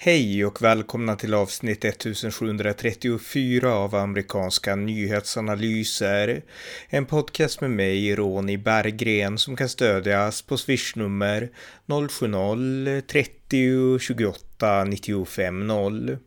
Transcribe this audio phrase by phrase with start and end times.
[0.00, 6.42] Hej och välkomna till avsnitt 1734 av amerikanska nyhetsanalyser.
[6.88, 11.48] En podcast med mig, Ronny Berggren, som kan stödjas på swishnummer
[11.86, 16.18] 070-30 28 95 0.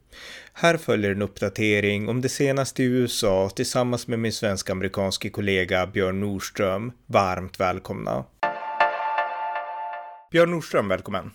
[0.54, 6.20] Här följer en uppdatering om det senaste i USA tillsammans med min svensk-amerikanske kollega Björn
[6.20, 6.92] Nordström.
[7.06, 8.26] Varmt välkomna!
[10.32, 11.32] Björn Nordström, välkommen!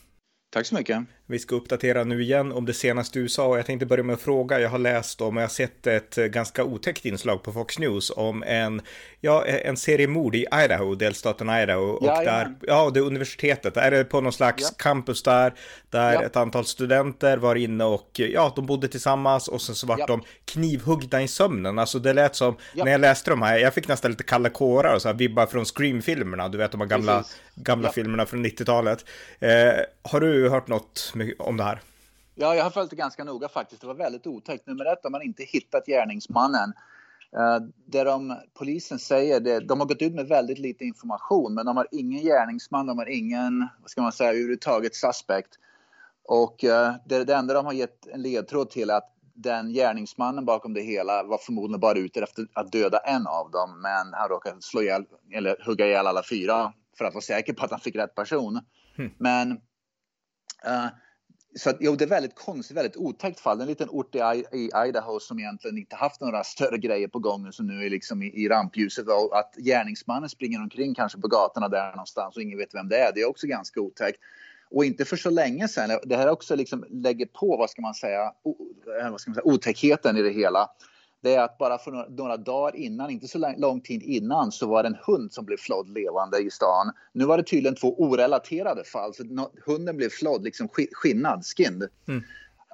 [0.52, 0.98] Tack så mycket.
[1.29, 4.21] Vi ska uppdatera nu igen om det senaste USA och jag tänkte börja med att
[4.21, 4.61] fråga.
[4.61, 8.12] Jag har läst om och jag har sett ett ganska otäckt inslag på Fox News
[8.16, 8.83] om en,
[9.21, 11.83] ja, en serie mord i Idaho, delstaten Idaho.
[11.83, 13.77] Och ja, där, ja, det är universitetet.
[13.77, 14.69] Är det på någon slags ja.
[14.79, 15.55] campus där,
[15.91, 16.23] där ja.
[16.23, 20.07] ett antal studenter var inne och ja, de bodde tillsammans och sen så vart ja.
[20.07, 21.79] de knivhuggna i sömnen.
[21.79, 24.95] Alltså det lät som, när jag läste de här, jag fick nästan lite kalla kårar
[24.95, 27.24] och så här vibbar från Scream-filmerna, du vet de här gamla,
[27.55, 29.05] gamla filmerna från 90-talet.
[29.38, 29.51] Eh,
[30.02, 31.80] har du hört något om det här?
[32.34, 33.80] Ja, jag har följt det ganska noga faktiskt.
[33.80, 34.66] Det var väldigt otäckt.
[34.66, 36.72] Nummer ett har man inte hittat gärningsmannen.
[37.36, 41.66] Uh, det de, polisen säger, det, de har gått ut med väldigt lite information men
[41.66, 45.50] de har ingen gärningsman, de har ingen, vad ska man säga, överhuvudtaget suspect.
[46.24, 50.74] Och uh, det, det enda de har gett en ledtråd till att den gärningsmannen bakom
[50.74, 54.62] det hela var förmodligen bara ute efter att döda en av dem men han råkade
[54.62, 57.96] slå ihjäl, eller hugga ihjäl alla fyra för att vara säker på att han fick
[57.96, 58.60] rätt person.
[58.98, 59.10] Mm.
[59.18, 59.52] Men
[60.66, 60.87] uh,
[61.57, 63.60] så att, jo, det är väldigt konstigt, väldigt otäckt fall.
[63.60, 64.19] En liten ort i,
[64.53, 68.22] i Idaho som egentligen inte haft några större grejer på gång som nu är liksom
[68.22, 69.06] i, i rampljuset.
[69.09, 72.99] Och att gärningsmannen springer omkring kanske på gatorna där någonstans och ingen vet vem det
[72.99, 73.12] är.
[73.15, 74.19] Det är också ganska otäckt.
[74.71, 75.99] Och inte för så länge sedan.
[76.04, 78.56] Det här också liksom lägger på, vad ska man säga, o,
[79.00, 80.69] eh, vad ska man säga otäckheten i det hela
[81.27, 84.66] det är att bara för några, några, dagar innan, inte så lång tid innan, så
[84.66, 86.93] var det en hund som blev flådd levande i stan.
[87.12, 89.25] Nu var det tydligen två orelaterade fall, så
[89.66, 91.88] hunden blev flådd, liksom skinnad, skinned.
[92.09, 92.22] Mm.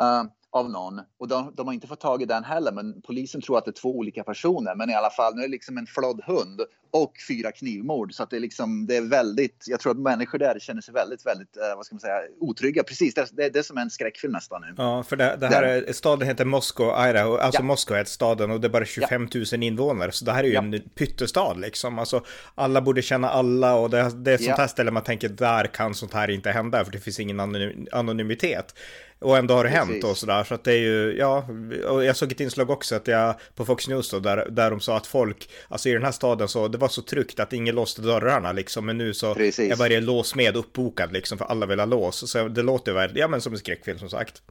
[0.00, 1.00] Uh, av någon.
[1.18, 3.70] Och de, de, har inte fått tag i den heller, men polisen tror att det
[3.70, 4.74] är två olika personer.
[4.74, 6.60] Men i alla fall, nu är det liksom en flådd hund
[6.92, 8.14] och fyra knivmord.
[8.14, 10.94] Så att det är liksom, det är väldigt, jag tror att människor där känner sig
[10.94, 12.82] väldigt, väldigt, eh, vad ska man säga, otrygga.
[12.82, 14.74] Precis, det, det, det är som en skräckfilm nästan nu.
[14.76, 17.64] Ja, för det, det här är, staden heter Moskva, Idaho, alltså ja.
[17.64, 20.12] Moskva heter staden och det är bara 25 000 invånare.
[20.12, 20.62] Så det här är ju ja.
[20.62, 21.98] en pyttestad liksom.
[21.98, 25.28] Alltså, alla borde känna alla och det, det är ett sånt här ställe man tänker,
[25.28, 27.40] där kan sånt här inte hända, för det finns ingen
[27.92, 28.74] anonymitet.
[29.22, 29.88] Och ändå har det Precis.
[29.88, 30.44] hänt och sådär.
[30.44, 31.46] Så att det är ju, ja,
[31.88, 34.80] och jag såg ett inslag också att jag, på Fox News då, där, där de
[34.80, 37.74] sa att folk, alltså i den här staden så, det var så tryggt att ingen
[37.74, 38.86] låste dörrarna liksom.
[38.86, 39.72] Men nu så Precis.
[39.72, 42.30] är varje lås med uppbokad liksom, för alla vill ha lås.
[42.30, 44.42] Så det låter väl, ja men som en skräckfilm som sagt.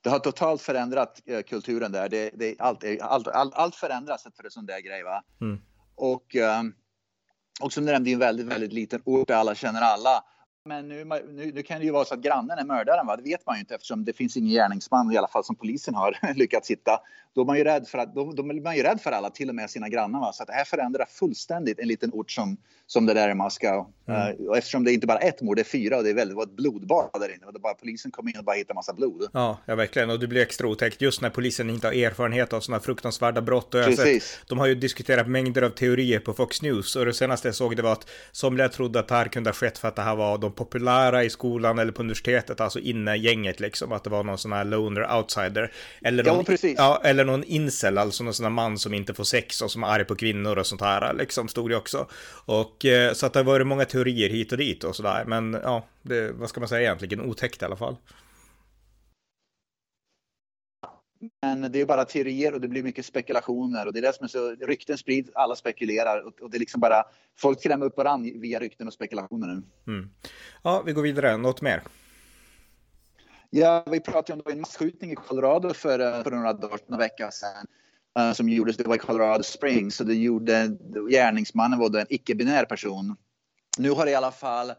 [0.00, 2.08] Det har totalt förändrat uh, kulturen där.
[2.08, 5.22] Det, det, allt, allt, allt, allt förändras för en sån där grej va.
[5.40, 5.60] Mm.
[5.96, 6.74] Och, um,
[7.60, 10.24] och som du nämnde, en väldigt, väldigt liten ort där alla känner alla.
[10.64, 13.16] Men nu, nu, nu, kan det ju vara så att grannen är mördaren, va?
[13.16, 15.94] det vet man ju inte eftersom det finns ingen gärningsman i alla fall som polisen
[15.94, 17.00] har lyckats hitta.
[17.34, 19.48] Då är man ju rädd för, att, då, då man ju rädd för alla, till
[19.48, 20.20] och med sina grannar.
[20.20, 20.32] Va?
[20.32, 23.86] Så att det här förändrar fullständigt en liten ort som, som det där i Moskva.
[24.08, 24.40] Mm.
[24.40, 26.14] Uh, och eftersom det är inte bara ett mord, det är fyra och det är
[26.14, 27.46] väldigt, var ett blodbad där inne.
[27.46, 29.28] Och det bara, polisen kom in och bara hittade massa blod.
[29.32, 30.10] Ja, ja, verkligen.
[30.10, 33.74] Och det blir extra otäckt just när polisen inte har erfarenhet av sådana fruktansvärda brott.
[33.74, 34.24] Och Precis.
[34.24, 37.54] Sett, de har ju diskuterat mängder av teorier på Fox News och det senaste jag
[37.54, 40.02] såg det var att somliga trodde att det här kunde ha skett för att det
[40.02, 44.10] här var de populära i skolan eller på universitetet, alltså inne gänget liksom, att det
[44.10, 45.72] var någon sån här loner outsider.
[46.02, 49.24] Eller någon, ja, ja, eller någon incel, alltså någon sån här man som inte får
[49.24, 52.06] sex och som är arg på kvinnor och sånt här, liksom, stod det också.
[52.44, 55.58] Och eh, så att det har varit många teorier hit och dit och sådär, men
[55.62, 57.96] ja, det, vad ska man säga egentligen, otäckt i alla fall.
[61.42, 64.24] Men det är bara teorier och det blir mycket spekulationer och det är det som
[64.24, 67.04] är så, rykten sprids, alla spekulerar och, och det är liksom bara,
[67.38, 69.62] folk skrämmer upp varandra via rykten och spekulationer nu.
[69.92, 70.10] Mm.
[70.62, 71.82] Ja, vi går vidare, något mer?
[73.50, 77.30] Ja, vi pratade om en masskjutning i Colorado för, eh, för några dagar, några veckor
[77.30, 77.66] sedan.
[78.18, 80.76] Uh, som gjordes, det var i Colorado Springs, så det gjorde,
[81.10, 83.16] gärningsmannen var en icke-binär person.
[83.78, 84.72] Nu har i alla fall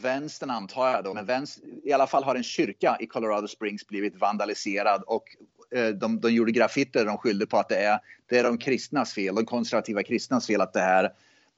[0.00, 3.86] vänstern antar jag då, men vänster, i alla fall har en kyrka i Colorado Springs
[3.86, 5.24] blivit vandaliserad och
[5.70, 9.12] Eh, de, de gjorde graffiter de skyllde på att det är, det är de kristnas
[9.12, 11.12] fel, de konservativa kristnas fel att det här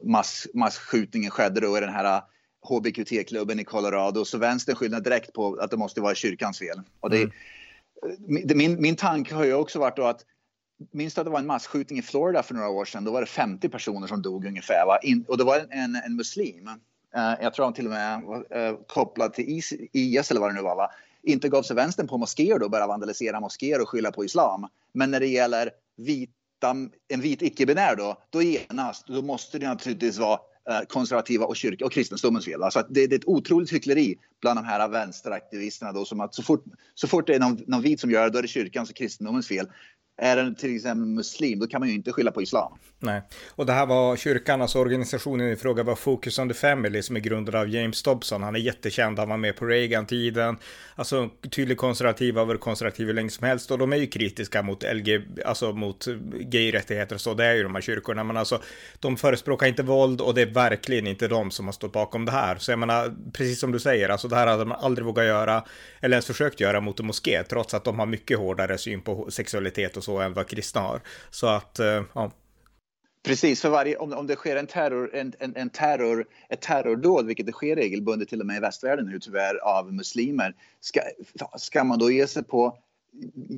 [0.05, 2.23] mass, massskjutningen skedde då i den här
[2.69, 4.25] HBQT-klubben i Colorado.
[4.25, 6.81] Så vänstern skyller direkt på att det måste vara kyrkans fel.
[7.01, 8.59] Och det, mm.
[8.59, 10.25] min, min tanke har ju också varit då att
[10.93, 13.05] Minns att det var en massskjutning i Florida för några år sedan?
[13.05, 14.87] Då var det 50 personer som dog ungefär.
[14.87, 14.99] Va?
[15.03, 16.71] In, och det var en, en muslim.
[17.17, 20.51] Eh, jag tror han till och med var uh, kopplad till IS, IS eller vad
[20.51, 20.77] det nu var.
[20.77, 20.91] Va?
[21.23, 24.67] inte gav sig vänstern på moskéer då och började vandalisera moskéer och skylla på islam.
[24.93, 26.71] Men när det gäller vita,
[27.09, 30.39] en vit icke-binär då, då genast, då måste det naturligtvis vara
[30.71, 32.63] eh, konservativa och kyrka och kristendomens fel.
[32.63, 36.43] Alltså det, det, är ett otroligt hyckleri bland de här vänsteraktivisterna då som att så
[36.43, 36.65] fort,
[36.95, 38.97] så fort det är någon, någon vit som gör det, då är det kyrkans och
[38.97, 39.67] kristendomens fel
[40.21, 42.73] är den till exempel muslim, då kan man ju inte skylla på islam.
[43.03, 47.03] Nej, och det här var kyrkan, alltså organisationen i fråga var Focus on the Family
[47.03, 48.43] som är grundad av James Dobson.
[48.43, 50.57] Han är jättekänd, han var med på Reagan-tiden.
[50.95, 54.63] Alltså tydlig konservativ, har varit konservativ hur länge som helst och de är ju kritiska
[54.63, 56.07] mot LG, alltså mot
[56.41, 57.35] gay-rättigheter och så.
[57.35, 58.63] Det är ju de här kyrkorna, men alltså
[58.99, 62.33] de förespråkar inte våld och det är verkligen inte de som har stått bakom det
[62.33, 62.57] här.
[62.57, 65.65] Så jag menar, precis som du säger, alltså det här hade man aldrig vågat göra
[66.01, 69.31] eller ens försökt göra mot en moské, trots att de har mycket hårdare syn på
[69.31, 71.01] sexualitet och så så än vad kristna har.
[71.31, 72.31] Så att, eh, ja.
[73.23, 77.27] Precis, för varje, om, om det sker en terror, en, en, en, terror, ett terrordåd,
[77.27, 81.01] vilket det sker regelbundet till och med i västvärlden nu tyvärr av muslimer, ska,
[81.59, 82.79] ska man då ge sig på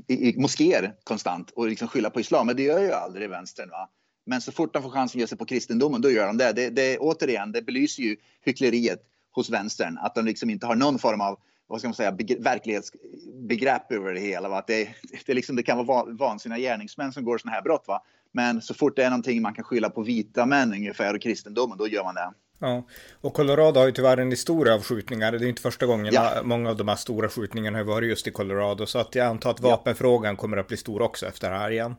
[0.08, 2.46] i, i moskéer konstant och liksom skylla på islam?
[2.46, 3.70] Men det gör ju aldrig vänstern.
[3.70, 3.88] Va?
[4.26, 6.52] Men så fort de får chansen att ge sig på kristendomen, då gör de det.
[6.52, 6.98] Det, det.
[6.98, 9.00] återigen, det belyser ju hyckleriet
[9.30, 13.92] hos vänstern, att de liksom inte har någon form av vad ska man säga, verklighetsbegrepp
[13.92, 14.48] över det hela.
[14.48, 14.58] Va?
[14.58, 14.88] Att det,
[15.26, 17.84] det, liksom, det kan vara vansinniga gärningsmän som går sådana här brott.
[17.86, 18.02] Va?
[18.32, 21.78] Men så fort det är någonting man kan skylla på vita män ungefär och kristendomen,
[21.78, 22.32] då gör man det.
[22.58, 22.86] Ja,
[23.20, 25.32] och Colorado har ju tyvärr en historia av skjutningar.
[25.32, 26.40] Det är inte första gången ja.
[26.44, 28.86] många av de här stora skjutningarna har varit just i Colorado.
[28.86, 31.94] Så att jag antar att vapenfrågan kommer att bli stor också efter det här igen.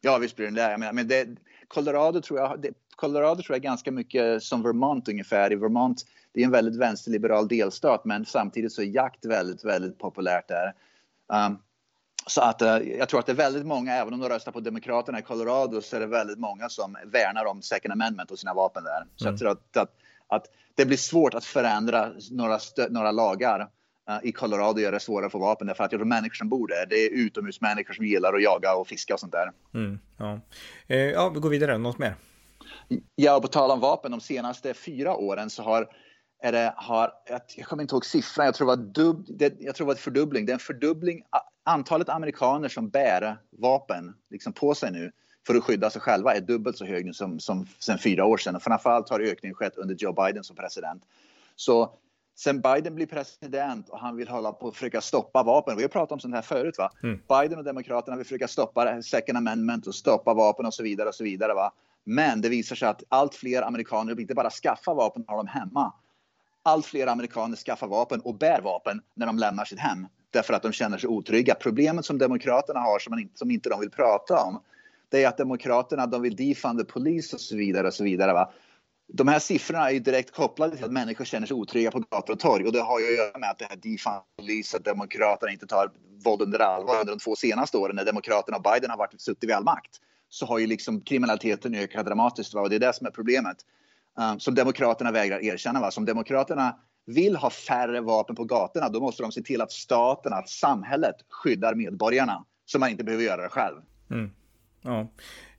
[0.00, 0.92] Ja, visst blir den det.
[0.92, 1.28] Men det,
[1.68, 5.52] Colorado tror jag, det, Colorado tror jag ganska mycket som Vermont ungefär.
[5.52, 6.04] I Vermont
[6.34, 10.74] det är en väldigt vänsterliberal delstat men samtidigt så är jakt väldigt, väldigt populärt där.
[11.46, 11.58] Um,
[12.26, 12.68] så att uh,
[12.98, 15.80] jag tror att det är väldigt många, även om de röstar på Demokraterna i Colorado,
[15.80, 19.04] så är det väldigt många som värnar om second amendment och sina vapen där.
[19.16, 19.32] Så mm.
[19.32, 19.90] jag tror att, att,
[20.26, 22.58] att, det blir svårt att förändra några,
[22.90, 26.08] några lagar uh, i Colorado gör det svårare att få vapen därför att jag tror
[26.08, 29.32] människor som bor där, det är utomhusmänniskor som gillar att jaga och fiska och sånt
[29.32, 29.52] där.
[29.74, 30.40] Mm, ja.
[30.86, 32.14] Eh, ja, vi går vidare, något mer?
[33.14, 35.88] Ja, på tal om vapen, de senaste fyra åren så har
[36.42, 37.12] är det, har,
[37.56, 39.94] jag kommer inte ihåg siffran, jag tror det var, dub, det, jag tror det var
[39.94, 40.46] en fördubbling.
[40.46, 41.22] Det är en fördubbling.
[41.64, 45.12] Antalet amerikaner som bär vapen liksom på sig nu
[45.46, 48.36] för att skydda sig själva är dubbelt så hög nu som, som sen fyra år
[48.36, 48.56] sedan.
[48.56, 51.02] Och framförallt har ökningen skett under Joe Biden som president.
[51.56, 51.98] Så
[52.38, 55.76] sen Biden blir president och han vill hålla på att försöka stoppa vapen.
[55.76, 56.74] Vi har pratat om sånt här förut.
[56.78, 56.90] va?
[57.02, 57.20] Mm.
[57.28, 61.08] Biden och Demokraterna vill försöka stoppa second amendment och stoppa vapen och så vidare.
[61.08, 61.72] och så vidare va?
[62.04, 65.92] Men det visar sig att allt fler amerikaner inte bara skaffar vapen, har dem hemma
[66.62, 70.62] allt fler amerikaner skaffar vapen och bär vapen när de lämnar sitt hem därför att
[70.62, 71.54] de känner sig otrygga.
[71.54, 74.60] Problemet som Demokraterna har som, man inte, som inte de vill prata om
[75.08, 77.86] det är att Demokraterna de vill defund the police och så vidare.
[77.86, 78.52] och så vidare va?
[79.08, 82.32] De här siffrorna är ju direkt kopplade till att människor känner sig otrygga på gator
[82.32, 84.84] och torg och det har ju att göra med att det här defund police, att
[84.84, 85.90] Demokraterna inte tar
[86.24, 89.44] våld under allvar under de två senaste åren när Demokraterna och Biden har varit suttit
[89.44, 90.00] vid all makt
[90.32, 92.60] så har ju liksom kriminaliteten ökat dramatiskt va?
[92.60, 93.56] och det är det som är problemet.
[94.18, 95.80] Um, som Demokraterna vägrar erkänna.
[95.80, 95.90] Va?
[95.90, 96.76] Som Demokraterna
[97.06, 101.14] vill ha färre vapen på gatorna, då måste de se till att staten, att samhället
[101.28, 103.76] skyddar medborgarna så man inte behöver göra det själv.
[104.10, 104.30] Mm.
[104.82, 105.08] Ja.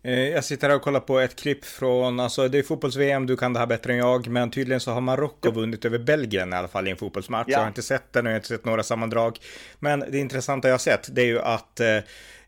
[0.03, 3.37] Eh, jag sitter här och kollar på ett klipp från, alltså det är fotbolls-VM, du
[3.37, 6.55] kan det här bättre än jag, men tydligen så har Marocko vunnit över Belgien i
[6.55, 7.47] alla fall i en fotbollsmatch.
[7.47, 7.53] Ja.
[7.53, 9.39] Jag har inte sett den och jag har inte sett några sammandrag.
[9.79, 11.97] Men det intressanta jag har sett, det är ju att eh,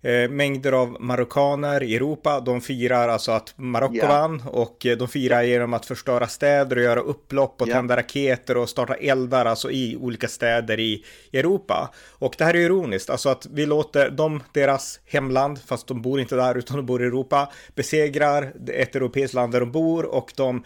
[0.02, 2.40] Eh, mängder av marockaner i Europa.
[2.40, 4.10] De firar alltså att Marocko yeah.
[4.10, 7.78] vann och eh, de firar genom att förstöra städer och göra upplopp och yeah.
[7.78, 11.94] tända raketer och starta eldar alltså i olika städer i Europa.
[12.12, 16.20] Och det här är ironiskt, alltså att vi låter dem, deras hemland, fast de bor
[16.20, 20.34] inte där utan de bor i Europa, besegrar ett europeiskt land där de bor och
[20.36, 20.64] de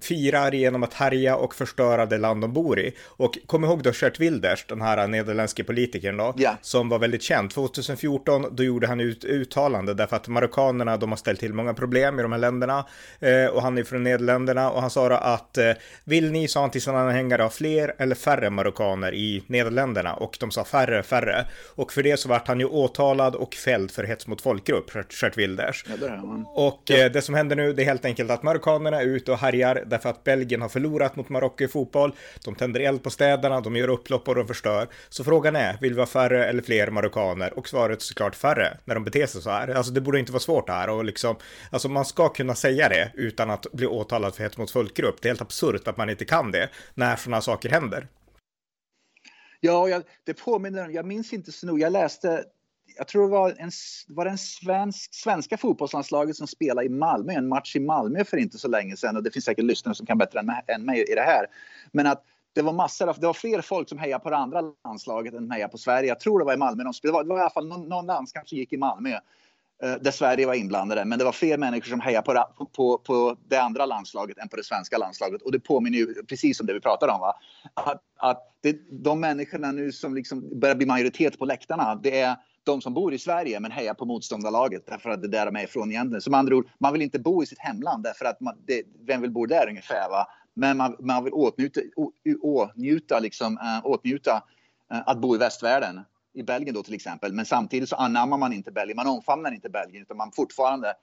[0.00, 2.94] firar genom att härja och förstöra det land de bor i.
[3.06, 6.56] Och kom ihåg då Gert Wilders, den här nederländske politikern då, yeah.
[6.60, 7.50] som var väldigt känd.
[7.50, 12.18] 2014, då gjorde han ut uttalande därför att marockanerna, de har ställt till många problem
[12.18, 12.86] i de här länderna.
[13.20, 15.72] Eh, och han är från Nederländerna och han sa då att eh,
[16.04, 20.14] vill ni, sa han till sina anhängare, ha fler eller färre marockaner i Nederländerna?
[20.14, 21.46] Och de sa färre, färre.
[21.74, 24.90] Och för det så vart han ju åtalad och fälld för hets mot folkgrupp,
[25.22, 25.84] Gert Wilders.
[26.00, 26.18] Ja,
[26.54, 29.38] och eh, det som händer nu, det är helt enkelt att marockanerna är ute och
[29.38, 32.14] härjar därför att Belgien har förlorat mot Marocko i fotboll.
[32.44, 34.88] De tänder eld på städerna, de gör upplopp och de förstör.
[35.08, 37.58] Så frågan är, vill vi ha färre eller fler marockaner?
[37.58, 39.68] Och svaret är såklart färre när de beter sig så här.
[39.68, 41.36] Alltså det borde inte vara svårt det här och liksom,
[41.70, 45.22] alltså man ska kunna säga det utan att bli åtalad för hets mot folkgrupp.
[45.22, 48.08] Det är helt absurt att man inte kan det när sådana saker händer.
[49.60, 52.44] Ja, jag, det påminner, jag minns inte så nog, jag läste
[52.96, 53.70] jag tror det var, en,
[54.08, 58.36] var det en svensk, svenska fotbollslandslaget som spelade i Malmö, en match i Malmö för
[58.36, 61.12] inte så länge sedan och det finns säkert lyssnare som kan bättre än, än mig
[61.12, 61.46] i det här.
[61.92, 64.60] Men att det var massor av, det var fler folk som hejade på det andra
[64.84, 66.08] landslaget än hejade på Sverige.
[66.08, 67.12] Jag tror det var i Malmö de spelade.
[67.12, 69.18] Det var, det var i alla fall någon, någon landskamp som gick i Malmö.
[69.82, 71.04] eh, där Sverige var inblandade.
[71.04, 74.56] Men det var fler människor som hejade på, på, på det andra landslaget än på
[74.56, 75.42] det svenska landslaget.
[75.42, 77.20] Och det påminner ju precis om det vi pratade om.
[77.20, 77.34] Va?
[77.74, 82.36] Att, att det, de människorna nu som liksom börjar bli majoritet på läktarna, det är
[82.64, 85.56] de som bor i Sverige men hejar på motståndarlaget därför att det är där de
[85.56, 86.22] är ifrån egentligen.
[86.22, 89.20] Som andra ord, man vill inte bo i sitt hemland därför att man, det, vem
[89.20, 90.08] vill bo där ungefär?
[90.10, 90.26] Va?
[90.54, 94.42] Men man, man vill åtnjuta, å, åtnjuta, liksom, äh, åtnjuta
[94.92, 96.00] äh, att bo i västvärlden.
[96.34, 97.32] I Belgien då till exempel.
[97.32, 98.96] Men samtidigt så anammar man inte Belgien.
[98.96, 100.94] Man omfamnar inte Belgien utan man fortfarande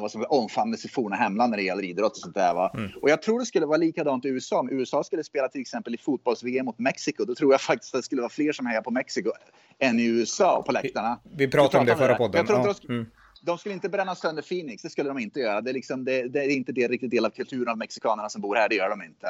[0.00, 2.54] vad som omfamnar sitt forna hemland när det gäller idrott och sånt där.
[2.54, 2.70] Va?
[2.74, 2.90] Mm.
[3.02, 4.58] Och jag tror det skulle vara likadant i USA.
[4.58, 7.98] Om USA skulle spela till exempel i fotbolls-VM mot Mexiko, då tror jag faktiskt att
[7.98, 9.30] det skulle vara fler som hejar på Mexiko
[9.78, 11.20] än i USA på läktarna.
[11.22, 12.46] Vi, vi pratade om det förra podden.
[12.48, 12.74] Ja.
[12.88, 13.06] mm.
[13.44, 15.60] De skulle inte bränna sönder Phoenix, det skulle de inte göra.
[15.60, 18.40] Det är, liksom, det, det är inte det riktigt del av kulturen av mexikanerna som
[18.40, 19.26] bor här, det gör de inte.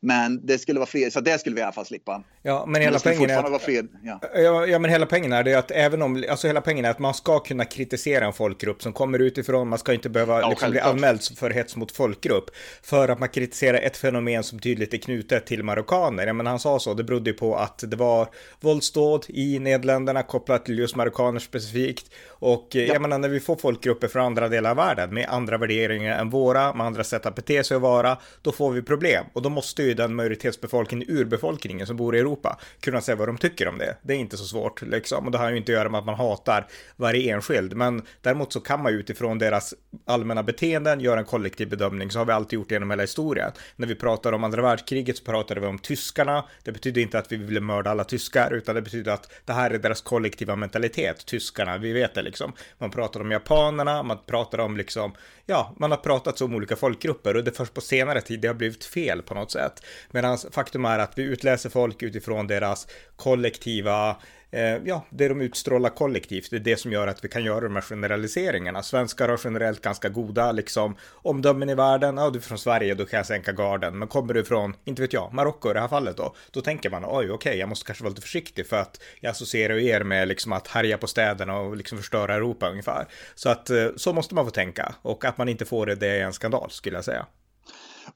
[0.00, 2.22] Men det skulle vara fler, så det skulle vi i alla fall slippa.
[2.42, 4.20] Ja, men hela poängen är att, fler, ja.
[4.34, 4.66] ja.
[4.66, 7.14] Ja, men hela poängen är det att även om, alltså hela poängen är att man
[7.14, 10.80] ska kunna kritisera en folkgrupp som kommer utifrån, man ska inte behöva ja, liksom bli
[10.80, 12.50] anmäld för hets mot folkgrupp
[12.82, 16.26] för att man kritiserar ett fenomen som tydligt är knutet till marockaner.
[16.26, 18.28] Ja, men han sa så, det berodde ju på att det var
[18.60, 22.80] våldsdåd i Nederländerna kopplat till just marockaner specifikt och ja.
[22.80, 26.30] jag menar när vi får folkgrupper från andra delar av världen med andra värderingar än
[26.30, 29.48] våra, med andra sätt att bete sig och vara, då får vi problem och då
[29.48, 33.68] måste ju ju den majoritetsbefolkningen, urbefolkningen som bor i Europa, kunna säga vad de tycker
[33.68, 33.96] om det.
[34.02, 36.06] Det är inte så svårt liksom och det har ju inte att göra med att
[36.06, 36.66] man hatar
[36.96, 39.74] varje enskild, men däremot så kan man ju utifrån deras
[40.06, 42.10] allmänna beteenden göra en kollektiv bedömning.
[42.10, 43.52] Så har vi alltid gjort genom hela historien.
[43.76, 46.44] När vi pratar om andra världskriget så pratade vi om tyskarna.
[46.62, 49.70] Det betyder inte att vi ville mörda alla tyskar, utan det betyder att det här
[49.70, 51.78] är deras kollektiva mentalitet, tyskarna.
[51.78, 52.52] Vi vet det liksom.
[52.78, 55.12] Man pratar om japanerna, man pratar om liksom,
[55.46, 58.48] ja, man har pratat om olika folkgrupper och det är först på senare tid det
[58.48, 59.77] har blivit fel på något sätt.
[60.10, 64.16] Medan faktum är att vi utläser folk utifrån deras kollektiva
[64.50, 67.60] eh, ja, det de utstrålar kollektivt, det är det som gör att vi kan göra
[67.60, 68.82] de här generaliseringarna.
[68.82, 72.16] Svenskar har generellt ganska goda liksom omdömen i världen.
[72.16, 73.98] Ja, du är från Sverige, då kan jag sänka garden.
[73.98, 76.90] Men kommer du från, inte vet jag, Marocko i det här fallet då, då tänker
[76.90, 80.00] man oj, okej, okay, jag måste kanske vara lite försiktig för att jag associerar er
[80.00, 83.06] med liksom att härja på städerna och liksom förstöra Europa ungefär.
[83.34, 86.06] Så att eh, så måste man få tänka och att man inte får det, det
[86.06, 87.26] är en skandal skulle jag säga.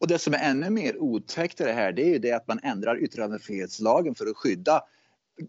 [0.02, 2.48] Och det som är ännu mer otäckt i det här, det är ju det att
[2.48, 4.82] man ändrar yttrandefrihetslagen för att skydda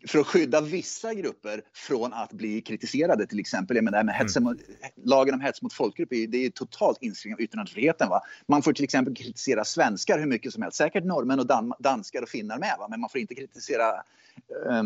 [0.07, 3.75] för att skydda vissa grupper från att bli kritiserade till exempel.
[3.75, 4.57] Jag menar, med hets, mm.
[5.05, 8.09] Lagen om hets mot folkgrupp är, det är totalt inskränkning av yttrandefriheten.
[8.09, 8.21] Va?
[8.47, 12.21] Man får till exempel kritisera svenskar hur mycket som helst, säkert norrmän och dan danskar
[12.21, 12.87] och finnar med, va?
[12.89, 13.89] men man får inte kritisera
[14.69, 14.83] eh,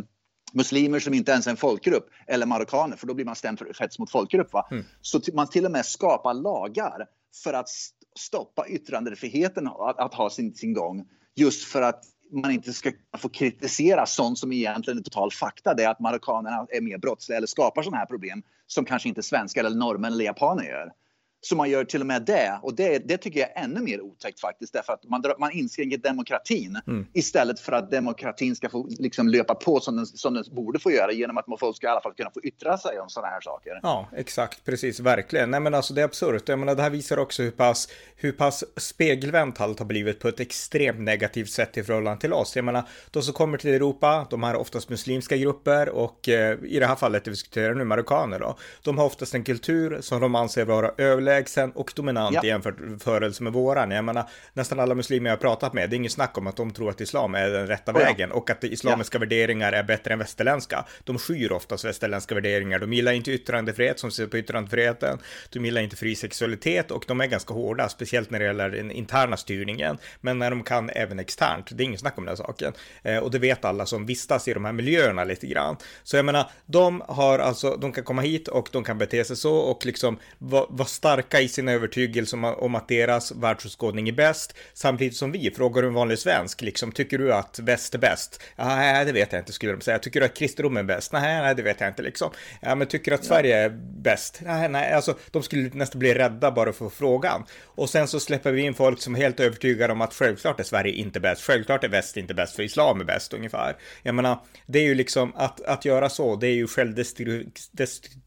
[0.53, 3.73] muslimer som inte ens är en folkgrupp eller marockaner för då blir man stämd för
[3.79, 4.53] hets mot folkgrupp.
[4.53, 4.67] Va?
[4.71, 4.83] Mm.
[5.01, 7.07] Så man till och med skapar lagar
[7.43, 7.69] för att
[8.17, 11.05] stoppa yttrandefriheten att, att ha sin, sin gång
[11.35, 15.73] just för att man inte ska få kritisera sånt som egentligen är total fakta.
[15.73, 19.23] Det är att marockanerna är mer brottsliga eller skapar sådana här problem som kanske inte
[19.23, 20.91] svenskar eller norrmän eller japaner gör.
[21.41, 22.59] Så man gör till och med det.
[22.61, 24.73] Och det, det tycker jag är ännu mer otäckt faktiskt.
[24.73, 27.05] Därför att man, man inskränker demokratin mm.
[27.13, 30.91] istället för att demokratin ska få liksom löpa på som den, som den borde få
[30.91, 33.41] göra genom att folk ska i alla fall kunna få yttra sig om sådana här
[33.41, 33.79] saker.
[33.83, 35.51] Ja, exakt, precis, verkligen.
[35.51, 36.49] Nej men alltså det är absurt.
[36.49, 40.27] Jag menar det här visar också hur pass, hur pass spegelvänt allt har blivit på
[40.27, 42.55] ett extremt negativt sätt i förhållande till oss.
[42.55, 46.79] Jag menar, de som kommer till Europa, de har oftast muslimska grupper och eh, i
[46.79, 50.21] det här fallet det vi diskuterar nu, marockaner då, de har oftast en kultur som
[50.21, 52.43] de anser vara överlägsen överlägsen och dominant ja.
[52.43, 53.91] i jämförelse med våran.
[53.91, 56.55] Jag menar, nästan alla muslimer jag har pratat med, det är inget snack om att
[56.55, 59.19] de tror att islam är den rätta oh, vägen och att islamiska ja.
[59.19, 60.85] värderingar är bättre än västerländska.
[61.03, 62.79] De skyr oftast västerländska värderingar.
[62.79, 65.19] De gillar inte yttrandefrihet som ser på yttrandefriheten.
[65.49, 68.91] De gillar inte fri sexualitet och de är ganska hårda, speciellt när det gäller den
[68.91, 69.97] interna styrningen.
[70.21, 72.73] Men när de kan även externt, det är inget snack om den saken.
[73.03, 75.77] Eh, och det vet alla som vistas i de här miljöerna lite grann.
[76.03, 79.35] Så jag menar, de har alltså, de kan komma hit och de kan bete sig
[79.35, 84.09] så och liksom vara var starka starka i sin övertygelse om, om att deras världsåskådning
[84.09, 87.99] är bäst, samtidigt som vi frågar en vanlig svensk, liksom, tycker du att väst är
[87.99, 88.41] bäst?
[88.55, 89.99] Ja, nej, det vet jag inte, skulle de säga.
[89.99, 91.11] Tycker du att kristendom är bäst?
[91.11, 92.31] Nej, nej, det vet jag inte, liksom.
[92.61, 93.69] Ja, men tycker du att Sverige är
[94.01, 94.41] bäst?
[94.43, 97.45] Nej, nej, alltså, de skulle nästan bli rädda bara för frågan.
[97.65, 100.63] Och sen så släpper vi in folk som är helt övertygade om att självklart är
[100.63, 103.75] Sverige inte bäst, självklart är väst inte bäst, för islam är bäst ungefär.
[104.03, 106.67] Jag menar, det är ju liksom att, att göra så, det är ju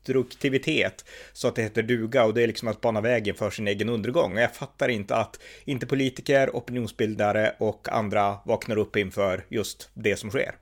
[0.07, 3.69] självdestruktivitet, så att det heter duga, och det är liksom att bana vägen för sin
[3.69, 4.33] egen undergång.
[4.33, 10.17] Och jag fattar inte att inte politiker, opinionsbildare och andra vaknar upp inför just det
[10.17, 10.55] som sker.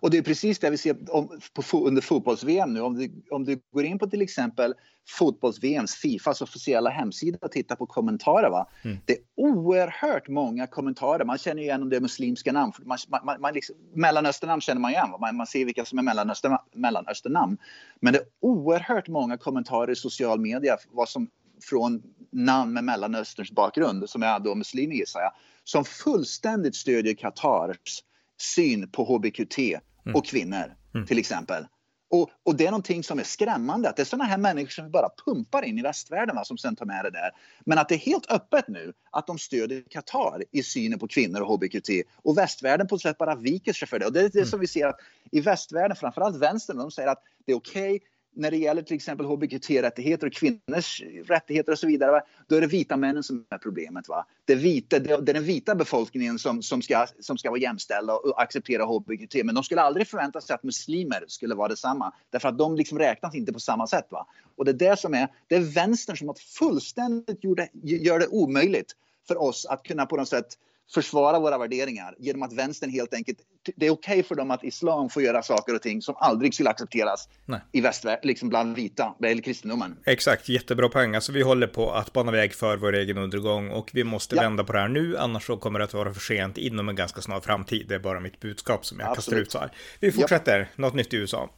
[0.00, 2.80] Och det är precis det vi ser om, på, under fotbolls-VM nu.
[2.80, 4.74] Om du, om du går in på till exempel
[5.18, 8.50] fotbolls-VMs, Fifas officiella hemsida och tittar på kommentarer.
[8.50, 8.68] Va?
[8.84, 8.98] Mm.
[9.04, 11.24] Det är oerhört många kommentarer.
[11.24, 12.72] Man känner igen om det är muslimska namn.
[12.84, 15.08] Man, man, man liksom, Mellanösternamn känner man igen.
[15.20, 17.58] Man, man ser vilka som är Mellanöstern, Mellanösternamn.
[18.00, 21.28] Men det är oerhört många kommentarer i social media vad som,
[21.62, 25.32] från namn med Mellanösterns bakgrund, som är då muslimer gissar jag,
[25.64, 28.02] som fullständigt stödjer Qatars
[28.42, 30.16] syn på hbqt mm.
[30.16, 31.06] och kvinnor mm.
[31.06, 31.66] till exempel.
[32.10, 34.84] Och, och, det är någonting som är skrämmande, att det är sådana här människor som
[34.84, 37.30] vi bara pumpar in i västvärlden va, som sen tar med det där.
[37.64, 41.40] Men att det är helt öppet nu att de stödjer Qatar i synen på kvinnor
[41.40, 41.90] och hbqt.
[42.16, 44.06] Och västvärlden på något sätt bara viker sig för det.
[44.06, 44.46] Och det är det mm.
[44.48, 44.96] som vi ser att
[45.30, 48.00] i västvärlden, framförallt vänstern, de säger att det är okej okay
[48.34, 52.66] när det gäller till exempel hbqt-rättigheter och kvinnors rättigheter och så vidare, då är det
[52.66, 54.08] vita männen som är problemet.
[54.08, 54.26] Va?
[54.44, 58.42] Det, vita, det, är den vita befolkningen som, som, ska, som ska vara jämställda och
[58.42, 59.44] acceptera hbqt.
[59.44, 62.12] Men de skulle aldrig förvänta sig att muslimer skulle vara detsamma.
[62.30, 64.06] Därför att de liksom räknas inte på samma sätt.
[64.10, 64.26] Va?
[64.56, 68.18] Och det är det som är, det är vänstern som har fullständigt gjort det, gör
[68.18, 68.96] det omöjligt
[69.28, 70.58] för oss att kunna på något sätt
[70.94, 73.38] försvara våra värderingar genom att vänstern helt enkelt...
[73.76, 76.54] Det är okej okay för dem att islam får göra saker och ting som aldrig
[76.54, 77.60] skulle accepteras Nej.
[77.72, 79.96] i västvärlden, liksom bland vita, eller kristendomen.
[80.06, 81.14] Exakt, jättebra poäng.
[81.14, 84.42] Alltså vi håller på att bana väg för vår egen undergång och vi måste ja.
[84.42, 86.96] vända på det här nu, annars så kommer det att vara för sent inom en
[86.96, 87.86] ganska snar framtid.
[87.88, 89.24] Det är bara mitt budskap som jag Absolut.
[89.24, 89.70] kastar ut så här.
[90.00, 90.82] Vi fortsätter, ja.
[90.82, 91.50] något nytt i USA.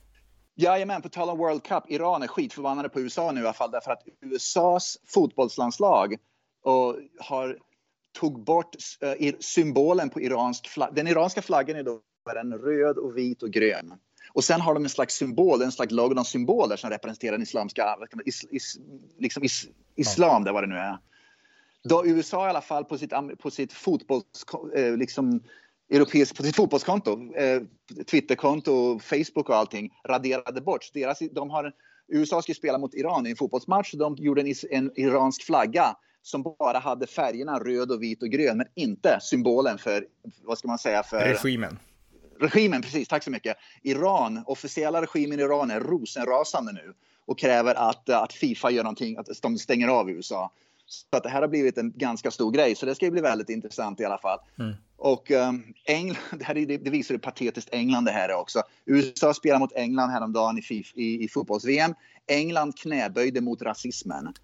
[0.56, 1.84] Jajamän, på tal om World Cup.
[1.88, 6.14] Iran är skitförbannade på USA nu i alla fall därför att USAs fotbollslandslag
[6.64, 7.58] och har
[8.14, 10.92] tog bort eh, symbolen på iransk flagga.
[10.92, 12.00] Den iranska flaggan är då
[12.36, 13.94] en röd och vit och grön.
[14.32, 17.96] Och sen har de en slags symbol, en slags logon symboler som representerar den islamska,
[18.24, 18.76] is, is,
[19.18, 20.98] liksom is, islam, det vad det nu är.
[21.88, 24.44] Då USA i alla fall på sitt, på sitt fotbolls,
[24.74, 25.42] eh, liksom,
[25.90, 27.62] europeisk, på sitt fotbollskonto, eh,
[28.10, 30.90] Twitterkonto, Facebook och allting raderade bort.
[30.94, 31.72] Deras, de har,
[32.08, 33.92] USA ska spela mot Iran i en fotbollsmatch.
[33.92, 38.56] De gjorde en, en iransk flagga som bara hade färgerna röd och vit och grön
[38.56, 40.06] men inte symbolen för,
[40.42, 41.78] vad ska man säga, för regimen.
[42.40, 43.08] Regimen, precis.
[43.08, 43.56] Tack så mycket.
[43.82, 46.94] Iran, officiella regimen i Iran är rosenrasande nu
[47.26, 50.50] och kräver att, att Fifa gör någonting, att de stänger av USA.
[50.86, 53.48] Så att det här har blivit en ganska stor grej, så det ska bli väldigt
[53.48, 54.38] intressant i alla fall.
[54.58, 54.74] Mm.
[54.96, 58.62] Och um, England, det, här, det, det visar hur patetiskt England det här är också.
[58.84, 61.94] USA spelar mot England häromdagen i, i, i fotbolls-VM.
[62.26, 64.34] England knäböjde mot rasismen.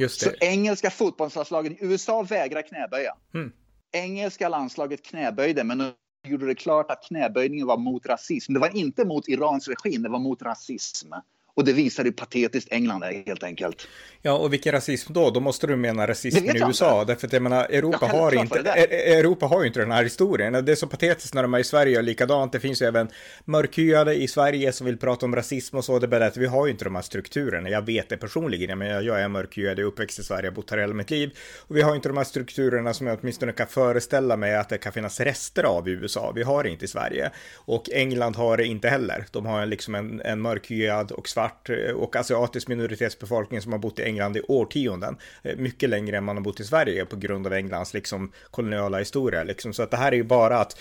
[0.00, 0.26] Just det.
[0.26, 3.14] Så engelska fotbollslandslaget i USA vägrar knäböja.
[3.34, 3.52] Mm.
[3.92, 5.92] Engelska landslaget knäböjde, men de
[6.28, 8.52] gjorde det klart att knäböjningen var mot rasism.
[8.52, 11.12] Det var inte mot Irans regim, det var mot rasism.
[11.60, 13.88] Och det visar hur patetiskt England är helt enkelt.
[14.22, 15.30] Ja, och vilken rasism då?
[15.30, 17.00] Då måste du mena rasismen i USA.
[17.00, 17.12] Inte.
[17.12, 19.90] Därför att jag menar, Europa, jag har inte, e- e- Europa har ju inte den
[19.90, 20.64] här historien.
[20.64, 22.52] Det är så patetiskt när de är i Sverige och likadant.
[22.52, 23.08] Det finns ju även
[23.44, 25.98] mörkhyade i Sverige som vill prata om rasism och så.
[25.98, 27.68] Det är bara att vi har ju inte de här strukturerna.
[27.68, 28.78] Jag vet det personligen.
[28.78, 31.10] Menar, jag är mörkhyad, jag är uppväxt i Sverige, jag har bott här hela mitt
[31.10, 31.30] liv.
[31.68, 34.78] Och vi har inte de här strukturerna som jag åtminstone kan föreställa mig att det
[34.78, 36.32] kan finnas rester av i USA.
[36.34, 37.30] Vi har det inte i Sverige.
[37.54, 39.24] Och England har det inte heller.
[39.30, 41.49] De har liksom en, en mörkhyad och svart
[41.94, 45.16] och asiatisk minoritetsbefolkning som har bott i England i årtionden.
[45.42, 48.98] Eh, mycket längre än man har bott i Sverige på grund av Englands liksom koloniala
[48.98, 49.44] historia.
[49.44, 49.72] Liksom.
[49.72, 50.78] Så att det här är ju bara att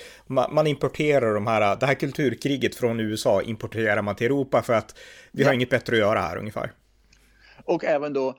[0.50, 4.98] man importerar de här, det här kulturkriget från USA importerar man till Europa för att
[5.32, 6.72] vi har inget bättre att göra här ungefär.
[7.66, 8.36] Och även då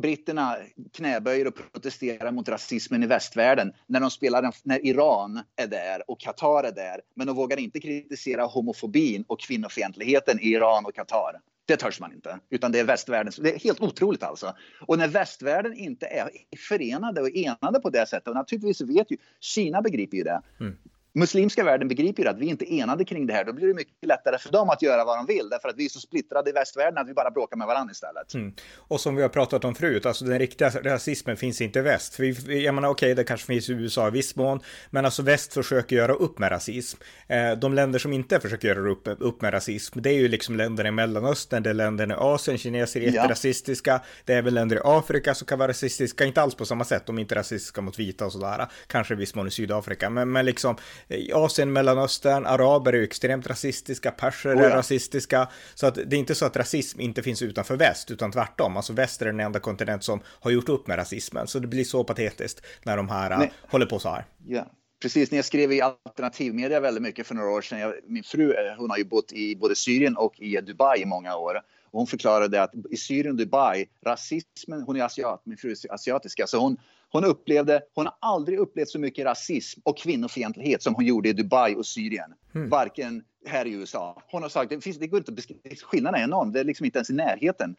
[0.00, 0.56] britterna
[0.92, 6.20] knäböjer och protesterar mot rasismen i västvärlden när de spelar när Iran är där och
[6.20, 7.00] Qatar är där.
[7.14, 11.40] Men de vågar inte kritisera homofobin och kvinnofientligheten i Iran och Qatar.
[11.68, 13.32] Det törs man inte, utan det är västvärlden.
[13.38, 14.56] Det är helt otroligt alltså.
[14.86, 16.30] Och när västvärlden inte är
[16.68, 20.42] förenade och enade på det sättet, och naturligtvis vet ju Kina begriper ju det.
[20.60, 20.76] Mm
[21.12, 23.44] muslimska världen begriper ju att vi inte är enade kring det här.
[23.44, 25.48] Då blir det mycket lättare för dem att göra vad de vill.
[25.48, 28.34] Därför att vi är så splittrade i västvärlden att vi bara bråkar med varandra istället.
[28.34, 28.54] Mm.
[28.76, 32.14] Och som vi har pratat om förut, alltså den riktiga rasismen finns inte i väst.
[32.14, 35.22] För jag menar okej, okay, det kanske finns i USA i viss mån, men alltså
[35.22, 36.98] väst försöker göra upp med rasism.
[37.26, 40.56] Eh, de länder som inte försöker göra upp, upp med rasism, det är ju liksom
[40.56, 44.00] länder i Mellanöstern, det är länder i Asien, kineser är jätterasistiska, ja.
[44.24, 47.06] det är väl länder i Afrika som kan vara rasistiska, inte alls på samma sätt,
[47.06, 50.32] de är inte rasistiska mot vita och sådär, kanske i viss mån i Sydafrika, men,
[50.32, 50.76] men liksom
[51.08, 54.68] i Asien, Mellanöstern, araber är ju extremt rasistiska, perser oh ja.
[54.68, 55.48] är rasistiska.
[55.74, 58.76] Så att det är inte så att rasism inte finns utanför väst, utan tvärtom.
[58.76, 61.46] Alltså väst är den enda kontinent som har gjort upp med rasismen.
[61.46, 63.52] Så det blir så patetiskt när de här Nej.
[63.62, 64.24] håller på så här.
[64.46, 64.66] Ja.
[65.02, 67.78] Precis, när jag skrev i alternativmedia väldigt mycket för några år sedan.
[67.78, 71.04] Jag, min fru eh, hon har ju bott i både Syrien och i Dubai i
[71.04, 71.54] många år.
[71.90, 75.94] Och hon förklarade att i Syrien och Dubai, rasismen, hon är asiat, min fru är
[75.94, 76.76] asiatiska, så hon,
[77.12, 81.32] Hon upplevde, hon har aldrig upplevt så mycket rasism och kvinnofientlighet som hon gjorde i
[81.32, 82.34] Dubai och Syrien.
[82.54, 82.68] Mm.
[82.68, 84.22] Varken här i USA.
[84.30, 86.64] Hon har sagt, det, finns, det går inte att beskriva, skillnaden är enorm, det är
[86.64, 87.76] liksom inte ens i närheten.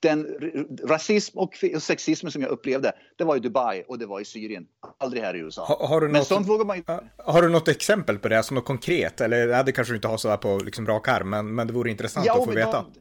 [0.00, 0.26] Den
[0.84, 4.66] rasism och sexism som jag upplevde, det var i Dubai och det var i Syrien.
[4.98, 5.64] Aldrig här i USA.
[5.64, 6.82] Har, har du, något, man
[7.16, 9.20] har du något exempel på det, alltså något konkret?
[9.20, 11.90] Eller det kanske du inte har sådär på liksom rak arm, men, men det vore
[11.90, 12.72] intressant ja, att få veta.
[12.94, 13.00] De,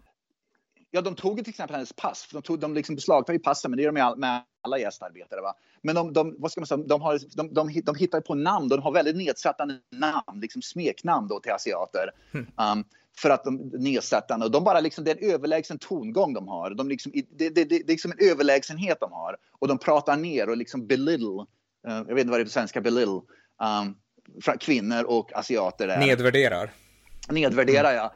[0.98, 2.28] Ja, de tog till exempel hennes pass.
[2.32, 5.42] De, tog, de liksom beslagtar ju passen, men det gör de med, med alla gästarbetare.
[5.42, 5.54] Va?
[5.82, 8.68] Men de, de, vad ska man säga, de, har, de, de, de hittar på namn.
[8.68, 12.12] De har väldigt nedsatta namn, liksom smeknamn då till asiater.
[12.34, 12.48] Mm.
[12.72, 12.84] Um,
[13.18, 16.70] för att de nedsättande och de bara liksom, det är en överlägsen tongång de har.
[16.70, 20.50] De liksom, det, det, det, är liksom en överlägsenhet de har och de pratar ner
[20.50, 21.46] och liksom belittle.
[21.88, 23.22] Uh, jag vet inte vad det är på svenska, belittle.
[23.84, 23.98] Um,
[24.60, 25.88] kvinnor och asiater.
[25.88, 26.00] Där.
[26.00, 26.72] Nedvärderar.
[27.30, 27.96] Nedvärderar, mm.
[27.96, 28.14] ja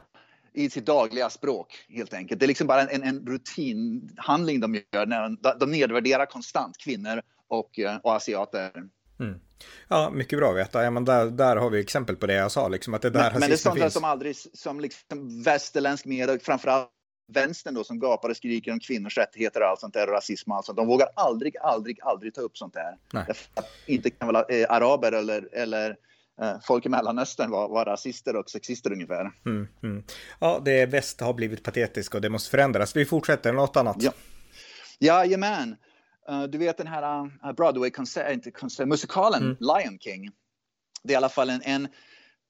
[0.54, 2.40] i sitt dagliga språk helt enkelt.
[2.40, 5.06] Det är liksom bara en, en rutinhandling de gör.
[5.06, 8.72] När de, de nedvärderar konstant kvinnor och, eh, och asiater.
[9.20, 9.40] Mm.
[9.88, 10.84] Ja, mycket bra att veta.
[10.84, 13.30] Ja, men där, där har vi exempel på det jag sa, liksom, att det där
[13.30, 13.94] Men, men det är sånt finns.
[13.94, 16.88] som aldrig, som liksom västerländsk media, framförallt
[17.32, 20.50] vänstern då som gapar och skriker om kvinnors rättigheter och allt sånt där, och rasism
[20.50, 20.76] och allt sånt.
[20.76, 22.96] De vågar aldrig, aldrig, aldrig ta upp sånt där.
[23.86, 25.96] Inte kan väl eh, araber eller, eller
[26.62, 29.30] folk i Mellanöstern var, var rasister och sexister ungefär.
[29.46, 30.04] Mm, mm.
[30.38, 32.96] Ja, det väst har blivit patetiskt och det måste förändras.
[32.96, 33.96] Vi fortsätter, något annat?
[34.00, 34.12] Ja.
[34.98, 35.76] Jajamän.
[36.30, 39.56] Uh, du vet den här uh, Broadway-musikalen konsert, mm.
[39.60, 40.30] Lion King.
[41.02, 41.88] Det är i alla fall en, en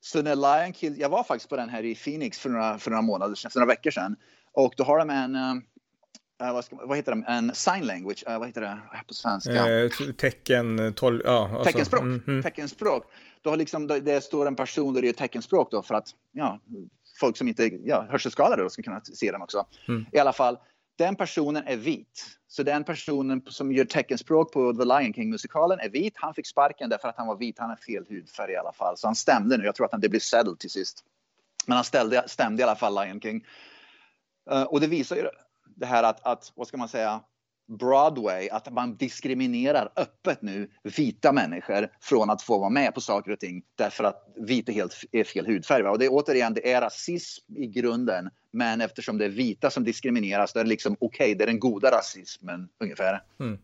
[0.01, 2.91] så när Lion King, jag var faktiskt på den här i Phoenix för några, för
[2.91, 4.17] några månader sedan, för några veckor sedan.
[4.53, 8.47] Och då har de en, uh, vad, ska, vad, heter det, en sign language, vad
[8.47, 8.79] heter det
[9.09, 9.69] på svenska?
[9.69, 12.03] Eh, tecken, tol, ja, alltså, teckenspråk.
[12.03, 12.43] Mm, mm.
[12.43, 13.05] teckenspråk
[13.43, 16.61] då har liksom, det står en person där det är teckenspråk då för att ja,
[17.21, 19.67] folk som inte ja, hörselskadade då ska kunna se den också.
[19.89, 20.07] Mm.
[20.13, 20.59] I alla fall,
[20.99, 22.39] den personen är vit.
[22.49, 26.15] Så den personen som gör teckenspråk på The Lion King-musikalen är vit.
[26.17, 27.59] Han fick sparken därför att han var vit.
[27.59, 28.97] Han har fel hudfärg i alla fall.
[28.97, 29.65] Så han stämde nu.
[29.65, 31.05] Jag tror att han det blev settled till sist.
[31.67, 33.47] Men han ställde, stämde i alla fall Lion King.
[34.53, 35.23] Uh, och det visar ju
[35.65, 37.21] det här att, att, vad ska man säga,
[37.67, 43.31] Broadway att man diskriminerar öppet nu vita människor från att få vara med på saker
[43.31, 45.83] och ting därför att vit är helt är fel hudfärg.
[45.83, 48.31] Och det är återigen, det är rasism i grunden.
[48.51, 51.47] Men eftersom det är vita som diskrimineras, då är det liksom okej, okay, det är
[51.47, 53.23] den goda rasismen ungefär.
[53.41, 53.59] Mm.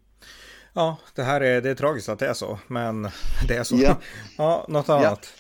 [0.73, 3.09] Ja, det här är, det är tragiskt att det är så, men
[3.49, 3.77] det är så.
[3.77, 3.99] Ja,
[4.39, 5.33] ja något annat.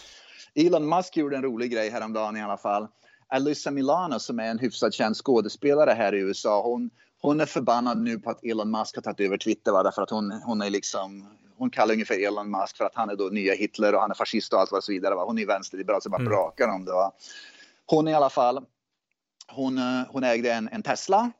[0.54, 0.62] Ja.
[0.62, 2.88] Elon Musk gjorde en rolig grej häromdagen i alla fall.
[3.28, 8.02] Alyssa Milano som är en hyfsat känd skådespelare här i USA, hon, hon är förbannad
[8.02, 9.72] nu på att Elon Musk har tagit över Twitter.
[9.72, 9.82] Va?
[9.82, 11.28] Därför att hon, hon är liksom
[11.58, 14.14] hon kallar ungefär Elon Musk för att han är då nya Hitler och han är
[14.14, 15.14] fascist och allt vad så vidare.
[15.14, 15.24] Va?
[15.24, 16.30] Hon är vänsterliberal så bara mm.
[16.30, 16.92] brakar om det.
[16.92, 17.12] Va?
[17.86, 18.64] Hon i alla fall,
[19.52, 21.30] hon, eh, hon ägde en, en Tesla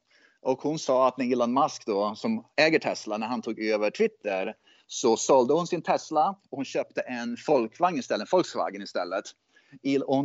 [0.42, 3.90] och hon sa att när Elon Musk då, som äger Tesla, när han tog över
[3.90, 4.54] Twitter
[4.86, 9.24] så sålde hon sin Tesla och hon köpte en Volkswagen istället, en Volkswagen istället.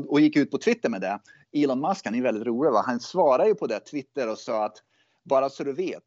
[0.08, 1.20] Och gick ut på Twitter med det.
[1.54, 2.84] Elon Musk, han är väldigt rolig, va?
[2.86, 4.78] han svarade ju på det Twitter och sa att
[5.24, 6.04] bara så du vet,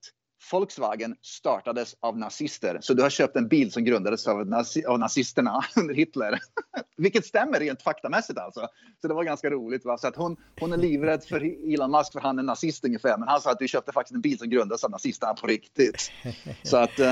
[0.52, 2.78] Volkswagen startades av nazister.
[2.80, 6.38] Så du har köpt en bil som grundades av, nazi av nazisterna under Hitler.
[6.96, 8.68] Vilket stämmer rent faktamässigt alltså.
[9.00, 9.84] Så det var ganska roligt.
[9.84, 9.98] Va?
[9.98, 13.18] Så att hon, hon är livrädd för Elon Musk för han är nazist ungefär.
[13.18, 16.12] Men han sa att du köpte faktiskt en bil som grundades av nazisterna på riktigt.
[16.62, 17.06] Så att um,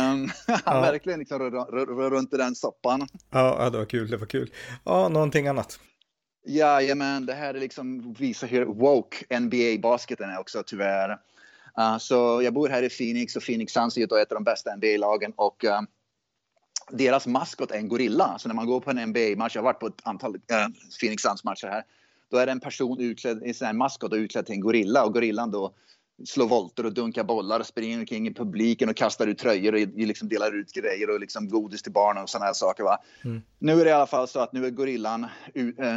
[0.47, 0.81] han ja.
[0.81, 3.07] verkligen liksom rör, rör, rör, runt i den soppan.
[3.31, 4.11] Ja, det var kul.
[4.11, 4.51] Det var kul.
[4.85, 5.81] Ja, någonting annat.
[6.47, 11.19] Jajamän, det här är liksom visar hur woke NBA-basketen är också tyvärr.
[11.79, 14.77] Uh, så jag bor här i Phoenix och Phoenix Suns är ett av de bästa
[14.77, 15.81] NBA-lagen och uh,
[16.91, 18.39] deras maskot är en gorilla.
[18.39, 20.41] Så när man går på en NBA-match, jag har varit på ett antal uh,
[21.01, 21.83] Phoenix Suns-matcher här,
[22.31, 25.15] då är det en person utklädd i en maskot och utklädd till en gorilla och
[25.15, 25.75] gorillan då
[26.25, 29.81] slår volter och dunkar bollar och springer omkring i publiken och kastar ut tröjor och
[29.95, 32.85] liksom delar ut grejer och liksom godis till barn och sådana här saker.
[32.85, 32.99] Va?
[33.25, 33.43] Mm.
[33.59, 35.27] Nu är det i alla fall så att nu är gorillan,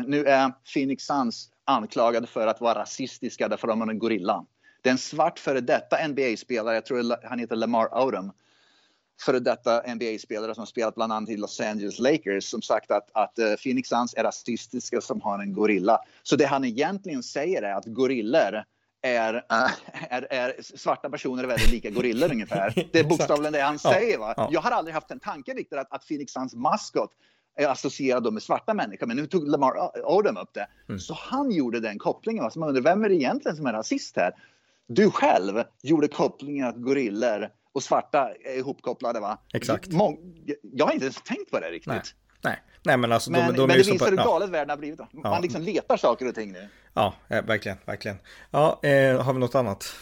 [0.06, 4.46] nu är Phoenix Suns anklagade för att vara rasistiska därför att de har en gorilla.
[4.82, 8.32] Det är en svart före detta NBA-spelare, jag tror han heter Lamar Odom,
[9.22, 13.40] före detta NBA-spelare som spelat bland annat i Los Angeles Lakers som sagt att, att
[13.40, 16.00] uh, Phoenix Suns är rasistiska som har en gorilla.
[16.24, 18.64] Så det han egentligen säger är att gorillor
[19.02, 19.72] är, uh,
[20.10, 22.74] är, är, svarta personer är väldigt lika gorillor ungefär.
[22.92, 24.18] Det är bokstavligen det han säger.
[24.18, 24.34] Va?
[24.38, 24.50] Ja.
[24.52, 27.12] Jag har aldrig haft en tanke riktigt att, att Phoenix Suns maskot
[27.56, 29.08] är associerad med svarta människor.
[29.08, 30.68] Men nu tog Lamar Odom upp det.
[30.90, 31.00] Mm.
[31.00, 32.44] Så han gjorde den kopplingen.
[32.44, 32.50] Va?
[32.50, 34.34] Så man undrar, vem är det egentligen som är rasist här?
[34.88, 39.38] Du själv gjorde kopplingen att gorillor och svarta är ihopkopplade va?
[39.54, 39.88] Exakt.
[40.62, 41.88] Jag har inte ens tänkt på det riktigt.
[41.88, 42.02] Nej.
[42.44, 45.00] Nej, Nej men alltså men, de, de men det visar hur galet världen har blivit.
[45.00, 45.40] Man ja.
[45.40, 46.68] liksom letar saker och ting nu.
[46.94, 48.18] Ja, verkligen, verkligen.
[48.52, 49.96] Ja, eh, har vi något annat?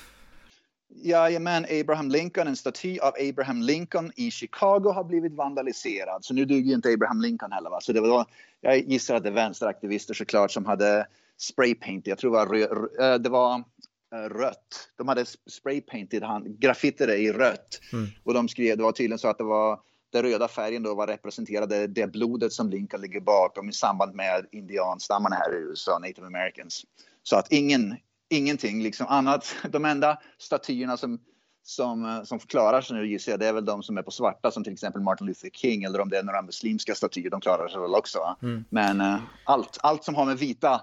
[1.04, 6.26] Jajamän, Abraham Lincoln, en staty av Abraham Lincoln i Chicago har blivit vandaliserad.
[6.26, 7.70] Så nu duger inte Abraham Lincoln heller.
[7.70, 7.82] Va?
[7.82, 8.26] Så det var,
[8.62, 12.08] jag gissar att det är vänsteraktivister såklart som hade spraypaint.
[12.08, 13.64] Jag tror det var, eh, det var eh,
[14.12, 14.92] rött.
[14.98, 17.82] De hade spraypainted han, graffiter i rött.
[17.94, 18.08] Mm.
[18.24, 19.80] Och de skrev, det var tydligen så att det var
[20.12, 24.46] den röda färgen då var representerade det blodet som Lincoln ligger bakom i samband med
[24.52, 26.86] indianstammarna här i USA, native americans.
[27.24, 27.96] Så att ingen,
[28.30, 29.56] ingenting liksom annat.
[29.70, 31.20] De enda statyerna som,
[31.64, 34.52] som, som förklarar sig nu gissar jag, det är väl de som är på svarta
[34.52, 37.68] som till exempel Martin Luther King eller om det är några muslimska statyer, de klarar
[37.68, 38.36] sig väl också.
[38.42, 38.66] Mm.
[38.70, 40.82] Men uh, allt, allt som har med vita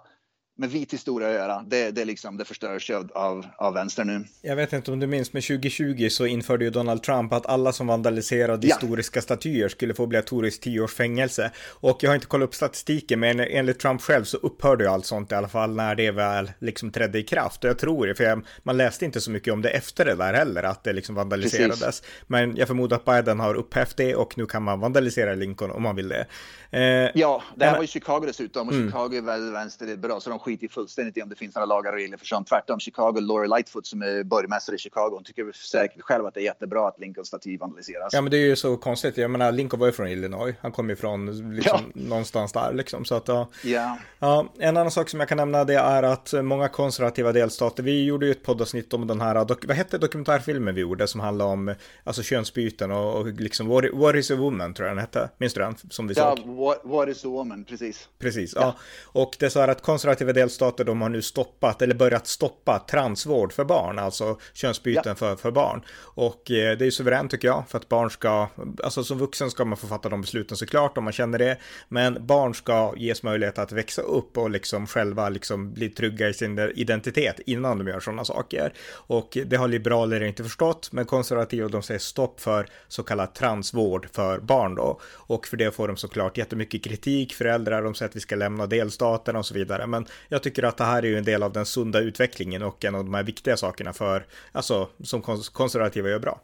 [0.56, 1.64] med vit historia att göra.
[1.66, 4.24] Det, det, liksom, det förstörs av, av vänster nu.
[4.42, 7.72] Jag vet inte om du minns, men 2020 så införde ju Donald Trump att alla
[7.72, 8.74] som vandaliserade ja.
[8.74, 11.50] historiska statyer skulle få obligatoriskt tio års fängelse.
[11.68, 15.06] Och jag har inte kollat upp statistiken, men enligt Trump själv så upphörde ju allt
[15.06, 17.64] sånt i alla fall när det väl liksom trädde i kraft.
[17.64, 20.14] Och jag tror det, för jag, man läste inte så mycket om det efter det
[20.14, 21.80] där heller, att det liksom vandaliserades.
[21.80, 22.04] Precis.
[22.26, 25.82] Men jag förmodar att Biden har upphävt det och nu kan man vandalisera Lincoln om
[25.82, 26.26] man vill det.
[26.70, 28.86] Eh, ja, det här var i Chicago dessutom och mm.
[28.86, 31.98] Chicago är väldigt vänster, så de skiter fullständigt i om det finns några lagar och
[31.98, 32.48] regler för sånt.
[32.48, 36.40] Tvärtom, Chicago, Lori Lightfoot som är borgmästare i Chicago, hon tycker säkert själv att det
[36.40, 38.12] är jättebra att Lincolns staty vandaliseras.
[38.12, 39.16] Ja, men det är ju så konstigt.
[39.16, 40.55] Jag menar, Lincoln var ju från Illinois.
[40.61, 42.00] Han kom ju från liksom, ja.
[42.09, 43.05] någonstans där liksom.
[43.05, 43.48] Så att, ja.
[43.64, 43.96] Yeah.
[44.18, 44.48] ja.
[44.59, 48.26] En annan sak som jag kan nämna det är att många konservativa delstater, vi gjorde
[48.26, 49.35] ju ett poddavsnitt om den här,
[49.66, 51.74] vad hette dokumentärfilmen vi gjorde som handlade om
[52.05, 55.31] alltså könsbyten och, och liksom what, what is a woman tror jag den hette.
[55.38, 55.74] Minns du den?
[55.90, 56.57] Som vi ja, såg.
[56.57, 58.09] What, what is a woman, precis.
[58.18, 58.61] Precis, ja.
[58.61, 58.74] ja.
[59.20, 62.79] Och det är så här att konservativa delstater, de har nu stoppat eller börjat stoppa
[62.79, 65.14] transvård för barn, alltså könsbyten ja.
[65.14, 65.83] för, för barn.
[66.01, 68.49] Och eh, det är ju suveränt tycker jag, för att barn ska,
[68.83, 72.27] alltså som vuxen ska man få fatta de besluten såklart om man känner det, men
[72.27, 76.59] barn ska ges möjlighet att växa upp och liksom själva liksom bli trygga i sin
[76.59, 78.73] identitet innan de gör sådana saker.
[78.92, 84.09] Och det har liberaler inte förstått, men konservativa de säger stopp för så kallad transvård
[84.12, 85.01] för barn då.
[85.14, 88.66] Och för det får de såklart jättemycket kritik, föräldrar, de säger att vi ska lämna
[88.66, 89.87] delstaterna och så vidare.
[89.87, 92.85] Men jag tycker att det här är ju en del av den sunda utvecklingen och
[92.85, 96.40] en av de här viktiga sakerna för, alltså som konservativa gör bra.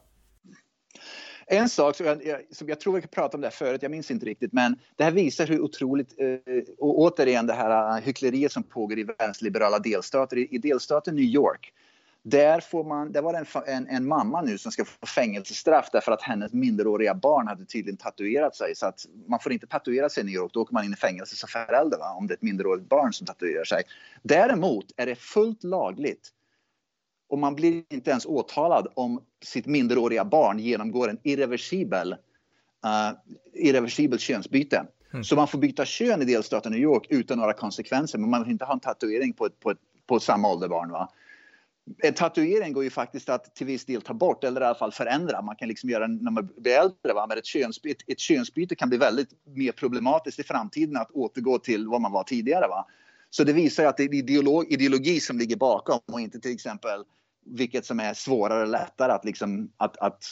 [1.51, 2.19] En sak som jag,
[2.51, 5.05] som jag tror vi pratade om det här förut, jag minns inte riktigt, men det
[5.05, 9.79] här visar hur otroligt, eh, och återigen det här eh, hyckleriet som pågår i vänsterliberala
[9.79, 10.55] delstater.
[10.55, 11.73] I delstaten New York
[12.31, 15.89] där, får man, där var det en, en, en, mamma nu som ska få fängelsestraff
[15.93, 18.75] därför att hennes minderåriga barn hade tydligen tatuerat sig.
[18.75, 20.97] Så att man får inte tatuera sig i New York, då åker man in i
[20.97, 22.15] fängelse som förälder va?
[22.19, 23.83] om det är ett minderårigt barn som tatuerar sig.
[24.23, 26.29] Däremot är det fullt lagligt
[27.29, 33.19] och man blir inte ens åtalad om sitt minderåriga barn genomgår en irreversibel, uh,
[33.53, 34.87] irreversibel könsbyte.
[35.13, 35.25] Mm.
[35.25, 38.53] Så man får byta kön i delstaten New York utan några konsekvenser men man vill
[38.53, 40.91] inte ha en tatuering på, ett, på, ett, på samma ålderbarn.
[40.91, 41.09] Va?
[41.99, 44.93] En tatuering går ju faktiskt att till viss del ta bort eller i alla fall
[44.93, 45.43] förändra.
[45.43, 47.13] Man kan liksom göra när man blir äldre.
[47.15, 47.27] Va?
[47.29, 51.89] Men ett könsbyte, ett könsbyte kan bli väldigt mer problematiskt i framtiden att återgå till
[51.89, 52.69] vad man var tidigare.
[52.69, 52.87] Va?
[53.31, 57.05] Så det visar att det är ideolog, ideologi som ligger bakom och inte till exempel
[57.45, 60.25] vilket som är svårare eller lättare att, liksom, att, att,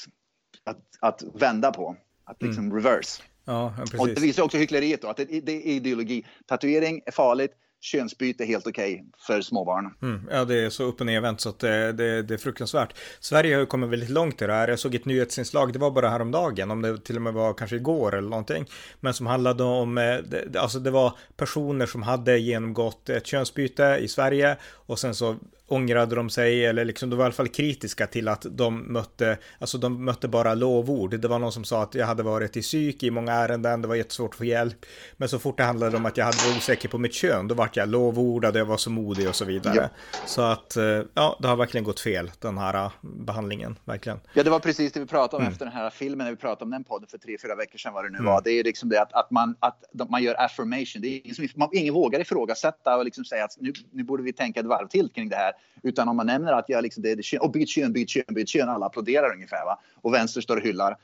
[0.65, 1.97] att, att vända på.
[2.25, 2.77] Att liksom mm.
[2.77, 3.23] reverse.
[3.45, 6.27] Ja, och det visar också hyckleriet då, att det, det är ideologi.
[6.47, 9.95] Tatuering är farligt, könsbyte är helt okej okay för småbarn.
[10.03, 12.95] Mm, ja, det är så upp och nervänt så att det, det, det, är fruktansvärt.
[13.21, 14.69] Sverige har ju kommit väldigt långt i det här.
[14.69, 17.77] Jag såg ett nyhetsinslag, det var bara häromdagen, om det till och med var kanske
[17.77, 18.67] igår eller någonting,
[19.01, 23.99] men som handlade om, eh, det, alltså det var personer som hade genomgått ett könsbyte
[24.01, 24.57] i Sverige
[24.87, 25.37] och sen så
[25.69, 29.39] ångrade de sig eller liksom de var i alla fall kritiska till att de mötte,
[29.59, 31.21] alltså de mötte bara lovord.
[31.21, 33.89] Det var någon som sa att jag hade varit i psyk i många ärenden, det
[33.89, 34.87] var jättesvårt att få hjälp.
[35.17, 37.55] Men så fort det handlade om att jag hade varit osäker på mitt kön, då
[37.55, 39.77] vart jag lovordad, jag var så modig och så vidare.
[39.77, 40.19] Ja.
[40.27, 44.21] Så att, eh, ja, det har verkligen gått fel, den här eh, behandlingen, verkligen.
[44.35, 45.53] Ja, det var precis det vi pratade om mm.
[45.53, 47.93] efter den här filmen, när vi pratade om den podden för tre, fyra veckor sedan,
[47.93, 48.27] vad det nu mm.
[48.33, 48.43] var.
[48.45, 51.03] Det är liksom det att, att, man, att man gör affirmation.
[51.03, 54.33] Det är ingen, som, ingen vågar ifrågasätta och liksom säga att nu, nu borde vi
[54.33, 55.53] tänka ett varv till kring det här.
[55.83, 58.25] Utan om man nämner att jag liksom, det är kön, och byt kön, byt kön,
[58.29, 59.65] byt kön, alla applåderar ungefär.
[59.65, 59.79] Va?
[59.95, 60.97] Och vänster står och hyllar.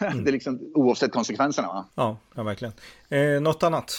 [0.00, 0.24] Mm.
[0.24, 1.68] det är liksom oavsett konsekvenserna.
[1.68, 1.88] Va?
[1.94, 2.74] Ja, ja verkligen.
[3.08, 3.92] Eh, något annat?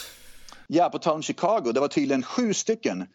[0.66, 3.06] Ja, på tal om Chicago, det var tydligen sju stycken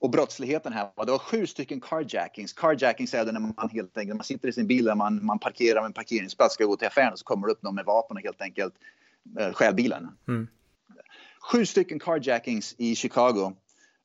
[0.00, 2.52] och brottsligheten här det var sju stycken carjackings.
[2.52, 5.38] Carjackings är det när man helt enkelt man sitter i sin bil och man, man
[5.38, 7.84] parkerar med en parkeringsplats, ska gå till affären och så kommer det upp någon med
[7.84, 8.74] vapen och helt enkelt
[9.38, 10.08] eh, stjäl bilen.
[10.28, 10.48] Mm.
[11.52, 13.52] Sju stycken carjackings i Chicago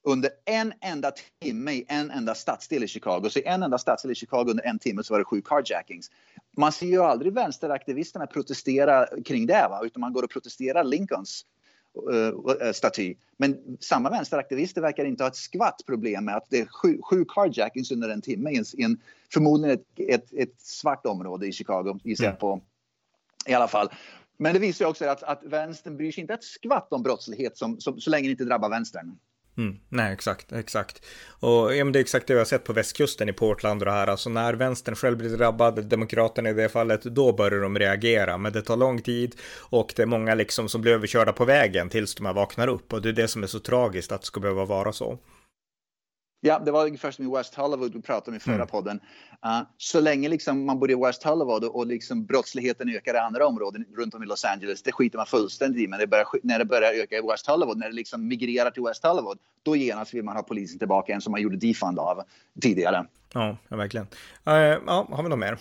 [0.06, 3.30] under en enda timme i en enda stadsdel i Chicago.
[3.30, 6.12] Så i en enda stadsdel i Chicago under en timme så var det sju carjackings.
[6.58, 9.82] Man ser ju aldrig vänsteraktivisterna protestera kring det, va?
[9.84, 11.46] utan man går och protesterar Lincolns
[12.14, 13.16] uh, staty.
[13.38, 17.26] Men samma vänsteraktivister verkar inte ha ett skvatt problem med att det är sju, sju
[17.30, 18.98] carjackings under en timme i en, i en
[19.34, 22.62] förmodligen ett, ett, ett, svart område i Chicago, gissar jag på.
[23.46, 23.90] I alla fall.
[24.38, 27.80] Men det visar också att, att vänstern bryr sig inte ett skvatt om brottslighet som,
[27.80, 29.18] som, så länge det inte drabbar vänstern.
[29.58, 31.06] Mm, nej, exakt, exakt.
[31.40, 33.86] Och ja, men det är exakt det jag har sett på västkusten i Portland och
[33.86, 34.08] det här.
[34.08, 38.38] Alltså när vänstern själv blir drabbad, demokraterna i det fallet, då börjar de reagera.
[38.38, 41.90] Men det tar lång tid och det är många liksom som blir överkörda på vägen
[41.90, 42.94] tills de här vaknar upp.
[42.94, 45.20] Och det är det som är så tragiskt att det ska behöva vara så.
[46.46, 48.68] Ja, det var ungefär som i West Hollywood vi pratade om i förra mm.
[48.68, 49.00] podden.
[49.46, 53.18] Uh, så länge liksom man bor i West Hollywood och, och liksom brottsligheten ökar i
[53.18, 55.88] andra områden runt om i Los Angeles, det skiter man fullständigt i.
[55.88, 58.84] Men det börjar, när det börjar öka i West Hollywood, när det liksom migrerar till
[58.84, 62.22] West Hollywood, då genast vill man ha polisen tillbaka en som man gjorde defund av
[62.62, 63.06] tidigare.
[63.34, 64.08] Ja, ja verkligen.
[64.48, 65.58] Uh, ja, har vi något mer?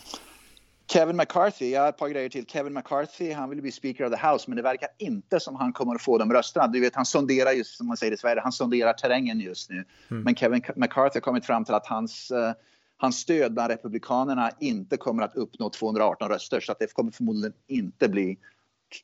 [0.86, 2.46] Kevin McCarthy, jag har ett par grejer till.
[2.46, 5.72] Kevin McCarthy, han vill bli Speaker of the House, men det verkar inte som han
[5.72, 6.66] kommer att få de rösterna.
[6.66, 9.84] Du vet, han sonderar just, som man säger i Sverige, han sonderar terrängen just nu.
[10.10, 10.22] Mm.
[10.22, 12.52] Men Kevin McCarthy har kommit fram till att hans, uh,
[12.96, 17.52] hans stöd bland Republikanerna inte kommer att uppnå 218 röster, så att det kommer förmodligen
[17.66, 18.38] inte bli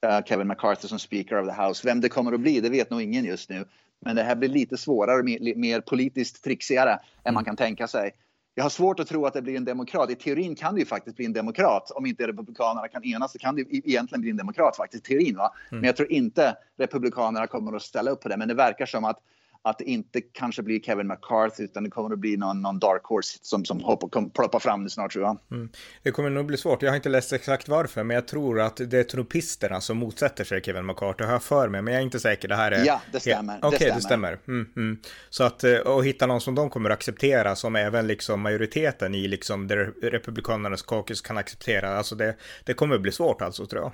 [0.07, 1.83] uh, Kevin McCarthy som Speaker of the House.
[1.85, 3.65] Vem det kommer att bli, det vet nog ingen just nu.
[4.01, 7.03] Men det här blir lite svårare, mer, mer politiskt trixigare mm.
[7.25, 8.13] än man kan tänka sig
[8.61, 10.11] jag har svårt att tro att det blir en demokrat.
[10.11, 11.91] I teorin kan det ju faktiskt bli en demokrat.
[11.91, 15.37] Om inte republikanerna kan enas så kan det egentligen bli en demokrat faktiskt, teorin.
[15.37, 15.53] Va?
[15.71, 15.81] Mm.
[15.81, 18.37] Men jag tror inte republikanerna kommer att ställa upp på det.
[18.37, 19.19] Men det verkar som att
[19.63, 23.05] att det inte kanske blir Kevin McCarthy utan det kommer att bli någon, någon dark
[23.05, 25.39] horse som, som hoppar, kommer ploppa fram det snart tror jag.
[25.51, 25.69] Mm.
[26.03, 26.83] Det kommer nog bli svårt.
[26.83, 30.45] Jag har inte läst exakt varför, men jag tror att det är trumpisterna som motsätter
[30.45, 31.25] sig Kevin McCarthy.
[31.25, 32.49] Har jag för mig, men jag är inte säker.
[32.49, 32.85] Det här är...
[32.85, 33.59] Ja, det stämmer.
[33.63, 34.39] Okej, okay, det stämmer.
[34.49, 34.99] Mm, mm.
[35.31, 39.15] Så att och eh, hitta någon som de kommer att acceptera, som även liksom majoriteten
[39.15, 41.97] i liksom det republikanernas caucus kan acceptera.
[41.97, 43.93] Alltså det, det kommer att bli svårt alltså, tror jag.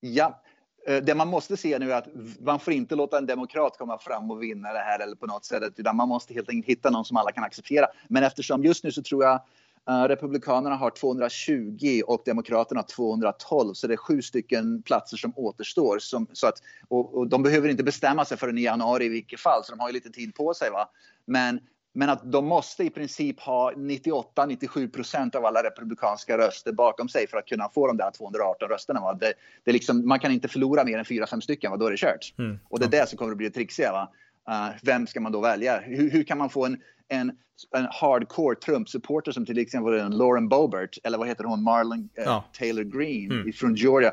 [0.00, 0.42] Ja,
[0.88, 2.08] Eh, det man måste se nu är att
[2.40, 5.44] man får inte låta en demokrat komma fram och vinna det här eller på något
[5.44, 7.86] sätt, utan man måste helt enkelt hitta någon som alla kan acceptera.
[8.08, 9.40] Men eftersom just nu så tror jag
[9.88, 15.98] eh, Republikanerna har 220 och Demokraterna 212, så det är sju stycken platser som återstår.
[15.98, 19.40] Som, så att, och, och de behöver inte bestämma sig förrän i januari i vilket
[19.40, 20.70] fall, så de har ju lite tid på sig.
[20.70, 20.90] Va?
[21.24, 21.60] Men
[21.92, 27.26] men att de måste i princip ha 98-97 procent av alla republikanska röster bakom sig
[27.26, 29.12] för att kunna få de där 218 rösterna.
[29.12, 29.32] Det,
[29.64, 31.76] det liksom, man kan inte förlora mer än 4-5 stycken, va?
[31.76, 32.34] då är det kört.
[32.38, 32.58] Mm.
[32.68, 33.92] Och det är det som kommer att bli det trixiga.
[33.92, 34.10] Va?
[34.50, 35.80] Uh, vem ska man då välja?
[35.80, 37.32] Hur, hur kan man få en, en,
[37.76, 42.44] en hardcore Trump-supporter som till exempel Lauren Boebert eller vad heter hon, Marlon uh, ja.
[42.58, 43.52] Taylor Green mm.
[43.52, 44.12] från Georgia.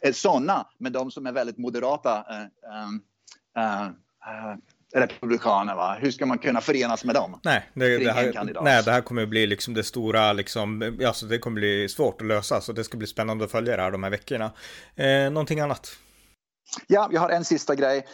[0.00, 3.02] Eh, Sådana, men de som är väldigt moderata uh, um,
[4.94, 5.74] republikaner.
[5.74, 5.96] Va?
[6.00, 7.40] Hur ska man kunna förenas med dem?
[7.44, 11.38] Nej, det, det här, nej, det här kommer bli liksom det stora, liksom, alltså det
[11.38, 14.02] kommer bli svårt att lösa, så det ska bli spännande att följa det här de
[14.02, 14.52] här veckorna.
[14.96, 15.96] Eh, någonting annat?
[16.86, 18.06] Ja, jag har en sista grej.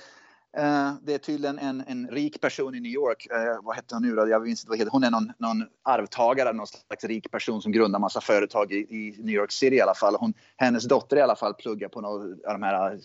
[0.58, 3.26] Uh, det är tydligen en, en rik person i New York.
[3.32, 4.28] Uh, vad heter hon nu då?
[4.28, 4.90] Jag minns inte vad heter.
[4.90, 9.14] Hon är någon, någon arvtagare, någon slags rik person som grundar massa företag i, i,
[9.18, 10.16] New York City i alla fall.
[10.20, 12.98] Hon, hennes dotter i alla fall pluggar på någon av de här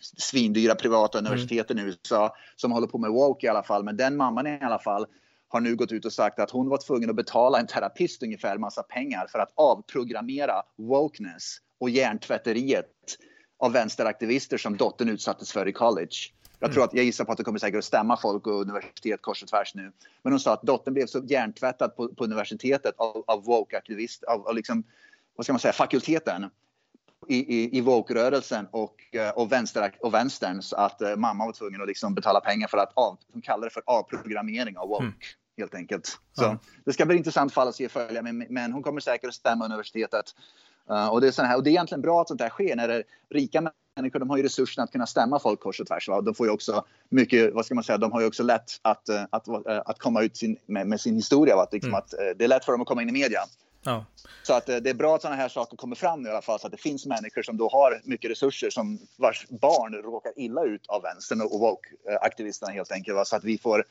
[0.00, 1.88] svindyra privata universiteten mm.
[1.88, 3.84] i USA som håller på med woke i alla fall.
[3.84, 5.06] Men den mamman i alla fall
[5.48, 8.58] har nu gått ut och sagt att hon var tvungen att betala en terapist ungefär
[8.58, 12.86] massa pengar för att avprogrammera wokeness och hjärntvätteriet
[13.58, 16.16] av vänsteraktivister som dottern utsattes för i college.
[16.58, 16.88] Jag tror mm.
[16.88, 19.48] att jag gissar på att det kommer säkert att stämma folk och universitet kors och
[19.48, 19.92] tvärs nu.
[20.22, 24.48] Men hon sa att dottern blev så hjärntvättad på, på universitetet av, av woke-aktivister, av,
[24.48, 24.84] av liksom,
[25.36, 26.50] vad ska man säga, fakulteten
[27.28, 31.52] i, i, i woke-rörelsen och, eh, och, vänster, och vänstern så att uh, mamma var
[31.52, 35.04] tvungen att liksom betala pengar för att av, de kallar det för avprogrammering av woke.
[35.04, 35.14] Mm.
[35.58, 36.06] Helt enkelt.
[36.32, 36.58] Så ja.
[36.84, 39.64] Det ska bli intressant fall att se följa, men, men hon kommer säkert att stämma
[39.64, 40.24] universitetet.
[40.90, 42.76] Uh, och, det är sån här, och det är egentligen bra att sånt här sker
[42.76, 46.08] när det rika människor de har ju resurserna att kunna stämma folk kors och tvärs.
[46.08, 46.20] Va?
[46.20, 49.08] De får ju också mycket, vad ska man säga, de har ju också lätt att,
[49.08, 51.56] att, att, att komma ut sin, med, med, sin historia.
[51.56, 51.62] Va?
[51.62, 51.98] Att, liksom, mm.
[51.98, 53.40] att, det är lätt för dem att komma in i media.
[53.86, 54.04] Ja.
[54.42, 56.42] Så att eh, det är bra att sådana här saker kommer fram nu i alla
[56.42, 60.32] fall så att det finns människor som då har mycket resurser som vars barn råkar
[60.36, 63.26] illa ut av vänstern och woke-aktivisterna helt enkelt.
[63.26, 63.84] Så att vi får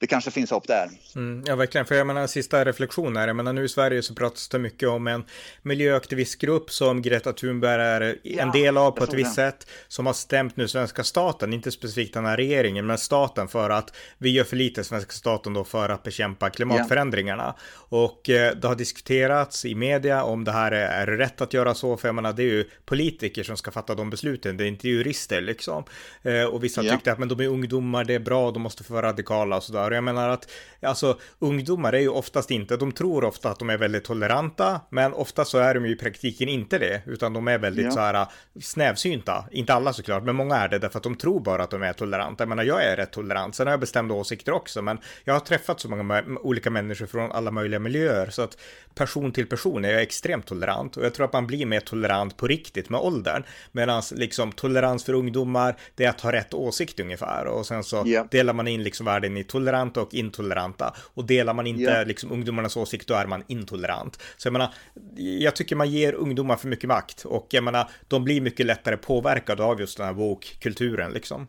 [0.00, 0.88] det kanske finns hopp där.
[1.16, 1.86] Mm, ja, verkligen.
[1.86, 3.26] För jag menar, sista reflektion här.
[3.26, 5.24] Jag menar, nu i Sverige så pratas det mycket om en
[5.62, 9.66] miljöaktivistgrupp som Greta Thunberg är ja, en del av på ett visst sätt.
[9.88, 13.96] Som har stämt nu svenska staten, inte specifikt den här regeringen, men staten för att
[14.18, 17.54] vi gör för lite, svenska staten då, för att bekämpa klimatförändringarna.
[17.56, 17.98] Ja.
[17.98, 21.74] Och eh, det har diskuterats i media om det här är, är rätt att göra
[21.74, 24.68] så, för jag menar, det är ju politiker som ska fatta de besluten, det är
[24.68, 25.84] inte jurister liksom.
[26.22, 26.92] Eh, och vissa ja.
[26.92, 29.62] tyckte att men de är ungdomar, det är bra, de måste få vara radikala och
[29.62, 30.50] sådär Och jag menar att,
[30.82, 35.12] alltså ungdomar är ju oftast inte, de tror ofta att de är väldigt toleranta, men
[35.12, 37.90] ofta så är de ju i praktiken inte det, utan de är väldigt ja.
[37.90, 38.26] så här
[38.60, 39.44] snävsynta.
[39.50, 41.92] Inte alla såklart, men många är det därför att de tror bara att de är
[41.92, 42.42] toleranta.
[42.42, 45.40] Jag menar, jag är rätt tolerant, sen har jag bestämda åsikter också, men jag har
[45.40, 48.58] träffat så många olika människor från alla möjliga miljöer, så att
[48.94, 52.36] person till person är jag extremt tolerant och jag tror att man blir mer tolerant
[52.36, 57.00] på riktigt med åldern, medan liksom tolerans för ungdomar, det är att ha rätt åsikt
[57.00, 58.26] ungefär och sen så yeah.
[58.30, 59.44] delar man in liksom världen i
[59.78, 62.06] toleranta och intoleranta och delar man inte yeah.
[62.06, 64.18] liksom ungdomarnas åsikt då är man intolerant.
[64.36, 64.74] Så jag menar,
[65.16, 68.96] jag tycker man ger ungdomar för mycket makt och jag menar, de blir mycket lättare
[68.96, 71.48] påverkade av just den här woke-kulturen liksom.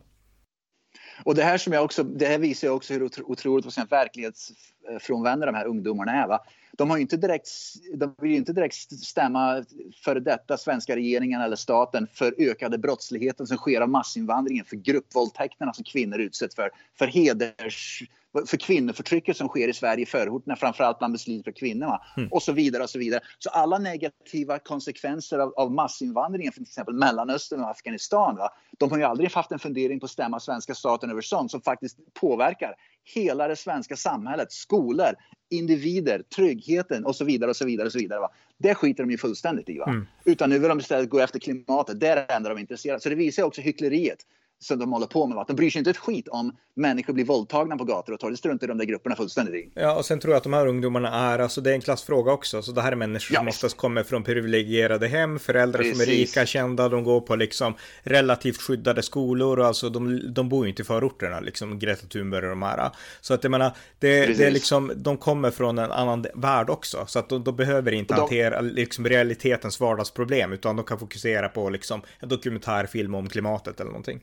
[1.24, 5.54] Och det här som jag också, det här visar ju också hur otroligt verklighetsfrånvända de
[5.54, 6.28] här ungdomarna är.
[6.28, 6.40] Va?
[6.72, 7.48] De har ju inte direkt,
[7.94, 8.74] de vill ju inte direkt
[9.04, 9.64] stämma
[10.04, 15.72] för detta svenska regeringen eller staten för ökade brottsligheten som sker av massinvandringen, för gruppvåldtäkterna
[15.72, 18.02] som kvinnor utsätts för, för heders
[18.46, 22.28] för kvinnoförtrycket som sker i Sverige i förorterna, framförallt bland muslimska kvinnor mm.
[22.32, 23.20] och så vidare och så vidare.
[23.38, 28.48] Så alla negativa konsekvenser av, av massinvandringen från till exempel Mellanöstern och Afghanistan, va?
[28.78, 31.60] de har ju aldrig haft en fundering på att stämma svenska staten över sånt som
[31.60, 32.74] faktiskt påverkar
[33.14, 35.14] hela det svenska samhället, skolor,
[35.50, 38.20] individer, tryggheten och så vidare och så vidare och så vidare.
[38.20, 38.28] Va?
[38.58, 39.78] Det skiter de ju fullständigt i.
[39.78, 39.84] Va?
[39.88, 40.06] Mm.
[40.24, 42.00] Utan nu vill de istället gå efter klimatet.
[42.00, 44.26] Det är det enda de är intresserade Så det visar också hyckleriet
[44.62, 45.36] som de håller på med.
[45.36, 45.44] Va?
[45.48, 48.32] De bryr sig inte ett skit om människor blir våldtagna på gator och torg.
[48.32, 49.70] Det struntar de där grupperna fullständigt i.
[49.74, 52.32] Ja, och sen tror jag att de här ungdomarna är, alltså det är en klassfråga
[52.32, 52.62] också.
[52.62, 55.92] Så det här är människor ja, som oftast kommer från privilegierade hem, föräldrar Precis.
[55.92, 60.48] som är rika, kända, de går på liksom relativt skyddade skolor och alltså de, de
[60.48, 62.90] bor ju inte i förorterna, liksom Greta Thunberg och de här.
[63.20, 67.04] Så att jag menar, det, det är liksom, de kommer från en annan värld också.
[67.06, 68.20] Så att de, de behöver inte de...
[68.20, 73.90] hantera liksom realitetens vardagsproblem, utan de kan fokusera på liksom en dokumentärfilm om klimatet eller
[73.90, 74.20] någonting.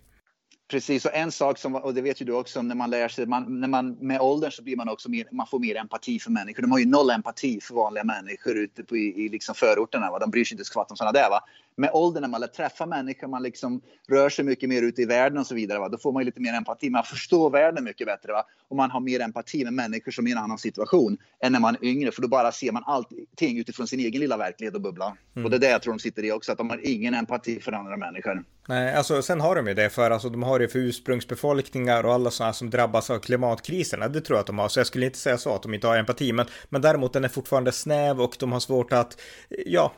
[0.70, 3.26] Precis, och en sak som, och det vet ju du också, när man lär sig,
[3.26, 6.32] man, när man, med åldern så blir man också mer, man får mer empati för
[6.32, 6.62] människor.
[6.62, 10.12] De har ju noll empati för vanliga människor ute på, i, i liksom förorterna.
[10.12, 10.20] Va?
[10.20, 11.30] De bryr sig inte skvatt om sådana där.
[11.30, 11.40] Va?
[11.76, 15.06] Med åldern när man lär träffa människor, man liksom rör sig mycket mer ute i
[15.06, 15.80] världen och så vidare.
[15.80, 15.90] Va?
[15.90, 16.90] Då får man ju lite mer empati.
[16.90, 18.32] Man förstår världen mycket bättre.
[18.32, 18.44] Va?
[18.68, 21.60] Och man har mer empati med människor som är i en annan situation än när
[21.60, 22.12] man är yngre.
[22.12, 25.18] För då bara ser man allting utifrån sin egen lilla verklighet och bubbla.
[25.36, 25.46] Mm.
[25.46, 27.60] Och det är det jag tror de sitter i också, att de har ingen empati
[27.60, 28.44] för andra människor.
[28.70, 32.14] Nej, alltså sen har de ju det för alltså de har det för ursprungsbefolkningar och
[32.14, 34.08] alla sådana som drabbas av klimatkriserna.
[34.08, 35.88] Det tror jag att de har, så jag skulle inte säga så att de inte
[35.88, 39.22] har empati, men, men däremot den är fortfarande snäv och de har svårt att,
[39.66, 39.94] ja,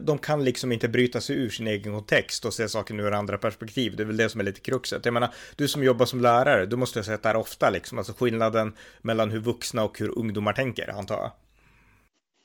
[0.00, 3.38] de kan liksom inte bryta sig ur sin egen kontext och se saker ur andra
[3.38, 3.96] perspektiv.
[3.96, 5.04] Det är väl det som är lite kruxet.
[5.04, 7.98] Jag menar, du som jobbar som lärare, du måste ha sett det här ofta liksom,
[7.98, 11.30] alltså skillnaden mellan hur vuxna och hur ungdomar tänker, antar jag.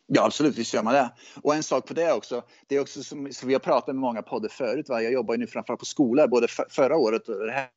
[0.08, 1.12] Ja, absolut, visst gör man det.
[1.41, 3.95] Och en sak på det också, det är också som, som vi har pratat med
[3.95, 5.01] många poddar förut, va?
[5.01, 7.68] jag jobbar ju nu framförallt på skolor, både för, förra året och det här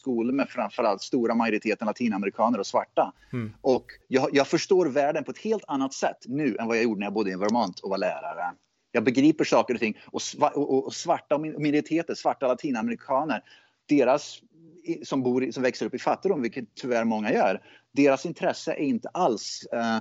[0.00, 3.12] skolor med framförallt stora majoriteten latinamerikaner och svarta.
[3.32, 3.52] Mm.
[3.60, 6.98] Och jag, jag, förstår världen på ett helt annat sätt nu än vad jag gjorde
[6.98, 8.54] när jag bodde i Vermont och var lärare.
[8.92, 10.20] Jag begriper saker och ting och,
[10.54, 13.42] och, och svarta minoriteter, svarta latinamerikaner,
[13.88, 14.40] deras
[15.02, 17.62] som, bor, som växer upp i fattigdom, vilket tyvärr många gör,
[17.92, 19.98] deras intresse är inte alls uh,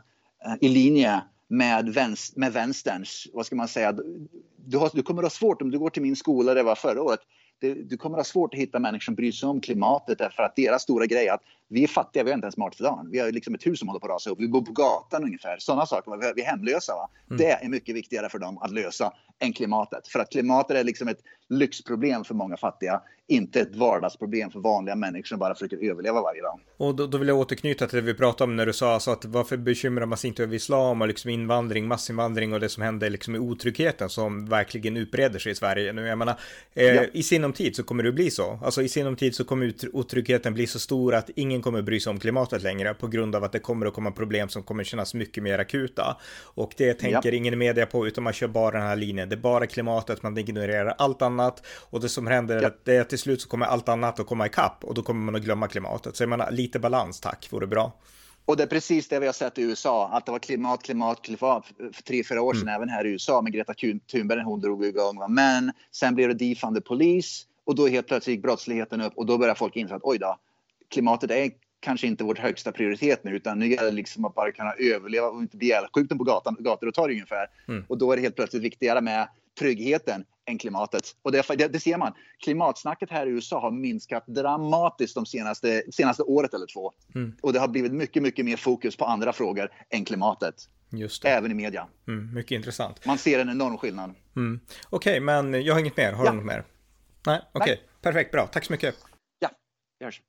[0.62, 3.96] i linje med, vänst, med vänsterns, vad ska man säga,
[4.66, 6.76] du, har, du kommer att ha svårt om du går till min skola, det var
[6.76, 7.20] förra året,
[7.60, 10.44] det, du kommer att ha svårt att hitta människor som bryr sig om klimatet därför
[10.44, 12.84] att deras stora grej är att vi är fattiga, vi har inte ens mat för
[12.84, 13.10] dagen.
[13.12, 15.24] Vi har liksom ett hus som håller på att rasa ihop, vi bor på gatan
[15.24, 15.58] ungefär.
[15.60, 16.94] Sådana saker, vi är hemlösa.
[17.30, 17.38] Mm.
[17.38, 20.08] Det är mycket viktigare för dem att lösa än klimatet.
[20.08, 24.96] För att klimatet är liksom ett lyxproblem för många fattiga, inte ett vardagsproblem för vanliga
[24.96, 26.60] människor som bara försöker överleva varje dag.
[26.78, 29.12] Och då, då vill jag återknyta till det vi pratade om när du sa alltså
[29.12, 32.84] att varför bekymrar man sig inte över islam och liksom invandring, massinvandring och det som
[32.84, 36.08] händer liksom i otryggheten som verkligen utbreder sig i Sverige nu.
[36.08, 36.40] Jag menar,
[36.74, 37.06] eh, ja.
[37.14, 38.60] i sinom tid så kommer det bli så.
[38.64, 42.12] Alltså i sinom tid så kommer otryggheten bli så stor att ingen kommer bry sig
[42.12, 45.14] om klimatet längre på grund av att det kommer att komma problem som kommer kännas
[45.14, 46.18] mycket mer akuta.
[46.42, 47.38] Och det tänker ja.
[47.38, 49.30] ingen media på utan man kör bara den här linjen.
[49.30, 52.62] Det är bara klimatet, man ignorerar allt annat och det som händer ja.
[52.62, 55.26] är att det, till slut så kommer allt annat att komma ikapp och då kommer
[55.26, 56.16] man att glömma klimatet.
[56.16, 57.94] Så jag menar, lite balans tack, vore bra.
[58.46, 61.22] Och det är precis det vi har sett i USA, att det var klimat, klimat,
[61.22, 62.76] klimat för tre, fyra år sedan, mm.
[62.76, 63.74] även här i USA med Greta
[64.12, 65.26] Thunberg, hon drog igång.
[65.30, 69.26] Men sen blev det defund the police och då helt plötsligt gick brottsligheten upp och
[69.26, 70.38] då började folk inse att oj då,
[70.90, 74.52] klimatet är kanske inte vår högsta prioritet nu utan nu gäller det liksom att bara
[74.52, 77.48] kunna överleva och inte bli ihjälskjuten på gatan, gator och torg ungefär.
[77.68, 77.86] Mm.
[77.90, 79.28] Och då är det helt plötsligt viktigare med
[79.60, 81.16] tryggheten än klimatet.
[81.22, 82.14] Och det, det, det, ser man.
[82.44, 86.92] Klimatsnacket här i USA har minskat dramatiskt de senaste, senaste året eller två.
[87.16, 87.36] Mm.
[87.42, 90.56] Och det har blivit mycket, mycket mer fokus på andra frågor än klimatet.
[91.24, 91.88] Även i media.
[92.08, 93.06] Mm, mycket intressant.
[93.06, 94.14] Man ser en enorm skillnad.
[94.36, 94.60] Mm.
[94.90, 96.12] Okej, okay, men jag har inget mer.
[96.12, 96.32] Har ja.
[96.32, 96.64] du något mer?
[97.26, 97.74] Nej, okej.
[97.74, 97.86] Okay.
[98.02, 98.48] Perfekt, bra.
[98.48, 98.96] Tack så mycket.
[99.40, 99.50] Ja,
[100.00, 100.22] det görs.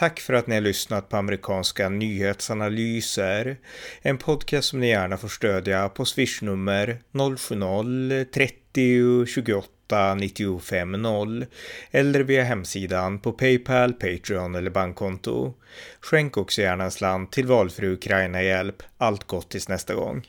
[0.00, 3.56] Tack för att ni har lyssnat på amerikanska nyhetsanalyser.
[4.02, 11.46] En podcast som ni gärna får stödja på swishnummer 070-30 28 95 0
[11.90, 15.54] eller via hemsidan på Paypal, Patreon eller bankkonto.
[16.00, 18.82] Skänk också gärna en slant till valfri Ukraina-hjälp.
[18.98, 20.26] Allt gott tills nästa gång.